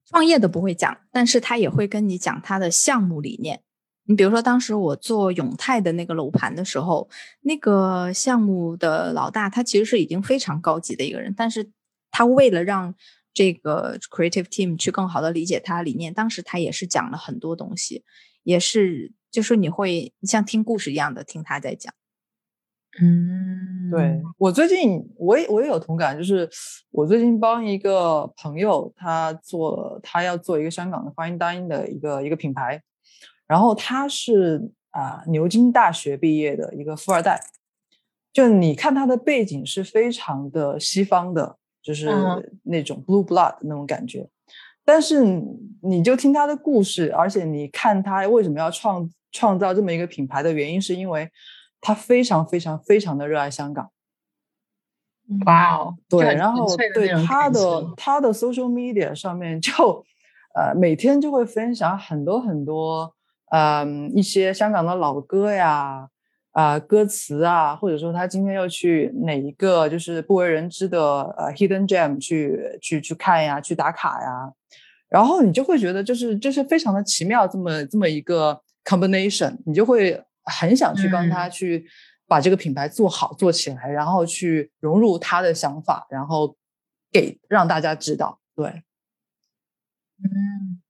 [0.06, 3.64] 创业的不会讲，但是他也会跟你讲他的项目理念。
[4.04, 7.10] 你比如说，当时我做永泰的那个楼盘的时候，
[7.42, 11.72] 那个项目的老大他其实是已经非常高级的一个人，但是
[12.12, 12.94] 他为了让
[13.34, 18.04] 这个 creative team 去更好的理解他理念，当时他也是讲了很多东西，
[18.44, 21.94] 也是就是你会像听故事一样的听他在讲。
[23.02, 26.50] 嗯，对我最近我也我也有同感，就是
[26.90, 32.84] 我最近帮一个朋友，他做他要做一个香港的 fine dining 的一个一个品牌，
[33.48, 37.40] 然后他是啊牛津大学毕业的一个富二代，
[38.34, 42.10] 就你看他的背景是非常的西方的，就是
[42.64, 44.28] 那种 blue blood 那种感觉，
[44.86, 45.24] 但是
[45.82, 51.30] 你就听他的故事，而且你看他为什么要创创造这么一个品牌的原因，是因为。
[51.84, 53.90] 他非常非常非常的热爱香港，
[55.48, 60.06] 哇哦，对，然后对他的他的 social media 上面就，
[60.54, 63.16] 呃，每天就会分享很多很多，
[63.50, 66.08] 嗯，一些香港的老歌呀，
[66.52, 74.52] 啊，歌词啊，或者说他今天要去哪一个就是不为人知的呃 hidden gem 去去去看呀，去打卡呀，
[75.10, 80.24] 然后你就会觉得就是就是非常的奇妙，这么这么一个 combination，你就会。
[80.44, 81.86] 很想去帮他去
[82.28, 86.58] 把这个品牌做好做起来，然后去融入他的想法，然后
[87.12, 88.40] 给让大家知道。
[88.56, 88.66] 对，
[90.24, 90.82] 嗯，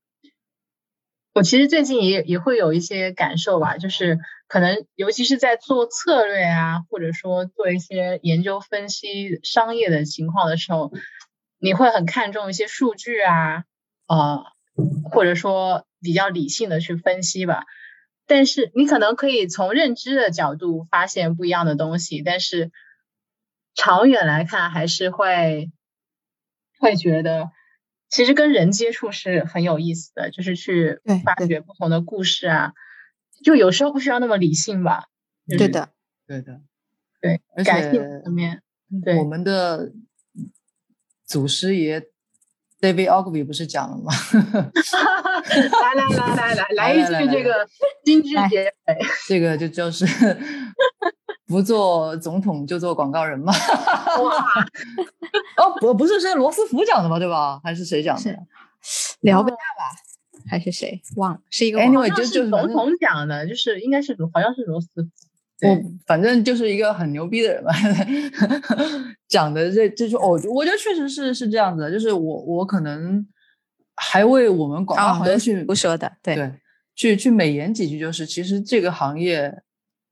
[1.34, 4.20] 我其实最近也也会有一些感受吧，就是
[4.52, 10.92] 可能尤其是在做策略啊，或者说做一些研究分析商业的情况的时候，
[11.58, 13.64] 你会很看重一些数据啊，
[14.08, 14.44] 呃，
[15.10, 17.64] 或者说比较理性的去分析吧。
[18.28, 22.72] 但是你可能可以从认知的角度发现不一样的东西，但是
[23.74, 25.72] 长远来看还是会
[26.78, 27.52] 会觉得，
[28.10, 32.74] 其实跟人接触是很有意思的，就是去发掘不同的故事啊，
[33.44, 35.06] 就有时候不需要那么理性吧。
[35.48, 35.90] 对的，
[36.28, 36.62] 对的，
[37.22, 38.62] 对，感性层面，
[39.04, 39.92] 对我们的
[41.26, 42.08] 祖师爷。
[42.82, 44.12] David Ogilvy 不是讲了吗？
[44.74, 47.68] 来来来来来来一句这个
[48.04, 50.04] 金句结尾，这个就就是
[51.46, 53.54] 不做总统就做广告人嘛。
[53.54, 54.46] 哇！
[55.64, 57.20] 哦不不是是罗斯福讲的吗？
[57.20, 57.62] 对吧？
[57.64, 58.36] 还是谁讲的？
[59.20, 59.62] 聊不下吧？
[60.48, 61.42] 还是谁忘了？
[61.50, 65.10] 是一个 Anyway 就是总统讲的，就是应该是好像是罗斯福。
[65.64, 67.72] 我反正就是一个很牛逼的人吧，
[69.30, 73.24] 讲的这这就哦，我觉得确实是是这样子的，就是我我可能
[73.96, 76.52] 还为我们广告行业去不说的，对对，
[76.96, 79.62] 去去美言几句，就是其实这个行业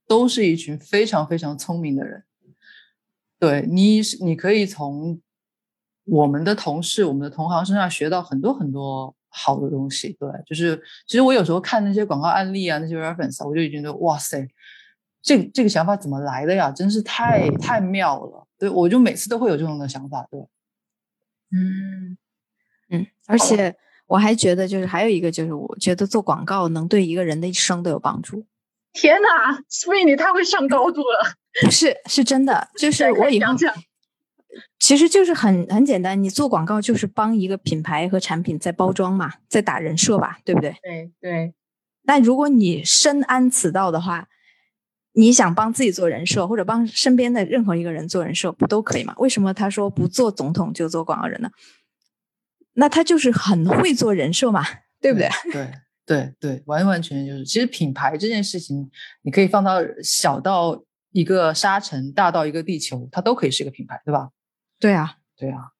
[0.07, 2.23] 都是一群非常非常聪明的人，
[3.39, 5.19] 对你你可以从
[6.06, 10.76] 我们的同事、我们的同行身上学到很多很多好的东西，对，就是
[11.07, 14.47] 其实我有时候看那些广告案例啊，那些 reference，我就已经觉得哇塞。
[15.22, 16.72] 这这个想法怎么来的呀？
[16.72, 18.47] 真是太太妙了！
[18.57, 20.39] 对我就每次都会有这种的想法，对，
[21.51, 22.18] 嗯
[22.89, 23.76] 嗯，而且
[24.07, 28.45] 我还觉得，就是还有一个，就是我觉得做广告能对一个人的一生都有帮助。
[28.93, 31.34] 天哪，所以你太会上高度了！
[31.61, 33.53] 不是，是真的，就 是我以后，
[34.80, 40.76] 其实就是很很简单，你做广告就是帮一个品牌和产品在包装嘛，在打人设吧，对不对？
[40.81, 41.53] 对对。
[42.03, 44.27] 那如果你深谙此道的话，
[45.13, 49.13] 你想帮自己做人设，或者帮身边的任何一个人做人设，不都可以吗？
[49.17, 51.49] 为什么他说不做总统就做广告人呢？
[52.73, 54.63] 那他就是很会做人设嘛，
[55.01, 55.30] 对不对？
[55.51, 55.71] 对
[56.05, 58.89] 对对，完完全全就是，其实品牌这件事情，
[59.21, 60.81] 你可以放到小到
[61.11, 64.30] 一个沙尘，大到一个地球，它都可以是一个品牌，对吧？
[64.80, 65.72] 对啊，对啊，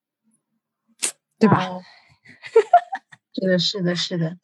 [1.38, 1.60] 对吧？
[3.32, 4.36] 是的，是的，是的，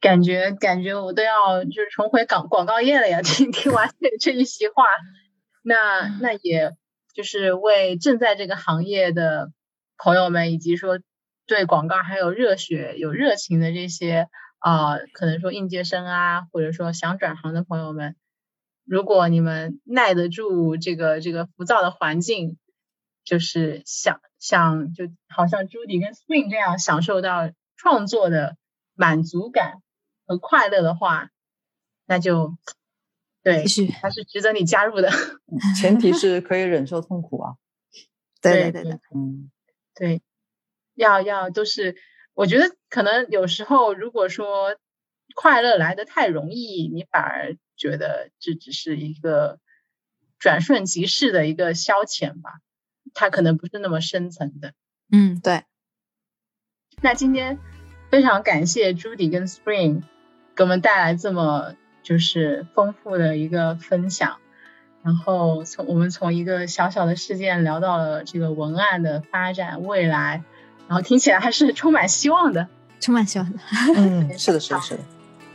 [0.00, 3.20] 感觉感觉我都要就是重回广广告业了呀！
[3.24, 4.84] 听听完这这一席话，
[5.62, 6.72] 那那也
[7.14, 9.52] 就是为正在这个行业的
[9.96, 10.98] 朋友们，以及说
[11.46, 18.16] 对广告还有热血、有热情的这些啊，可能说应届生啊，或者说想转行的朋友们，
[18.84, 22.58] 如果你们耐得住这个这个浮躁的环境，
[23.26, 27.52] 就是想想就好像朱迪跟 Spring 这样享受到。
[27.78, 28.56] 创作的
[28.94, 29.82] 满足感
[30.24, 31.28] 和快乐的话，
[32.06, 32.56] 那就
[33.42, 33.66] 对，
[34.00, 35.10] 还是值得你加入的。
[35.78, 37.56] 前提是可以忍受痛苦啊。
[38.40, 39.50] 对对对，嗯，
[39.94, 40.22] 对，
[40.94, 41.96] 要要都是，
[42.32, 44.78] 我觉得可能有时候如果说
[45.34, 49.60] 快乐来的太容易，你反而觉得这只是一个
[50.38, 52.52] 转瞬即逝的一个消遣吧，
[53.16, 54.74] 它可能不是那么深层的。
[55.10, 55.62] 嗯，对。
[57.00, 57.58] 那今天
[58.10, 60.02] 非常感谢朱迪跟 Spring
[60.54, 64.36] 给我们带来这么就是丰富的一个分享，
[65.02, 70.42] 然后从我们从一个小小的事件聊到了这个文案的发展未来，
[70.86, 72.68] 然后听起来还是充满希望的，
[73.00, 73.58] 充满希望的。
[73.96, 75.00] 嗯， 是的，是的，是的。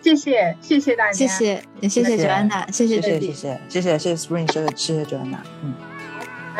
[0.02, 5.91] 谢谢，谢谢大家，谢谢，谢谢 Joanna，谢谢谢谢谢谢谢谢 Spring，谢谢谢谢 Joanna，嗯。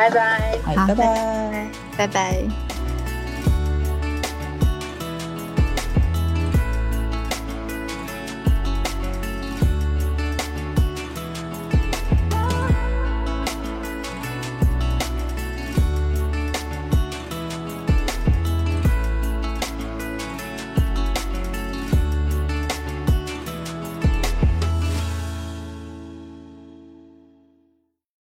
[0.02, 1.66] 拜拜，好，拜拜，
[1.96, 2.81] 拜拜。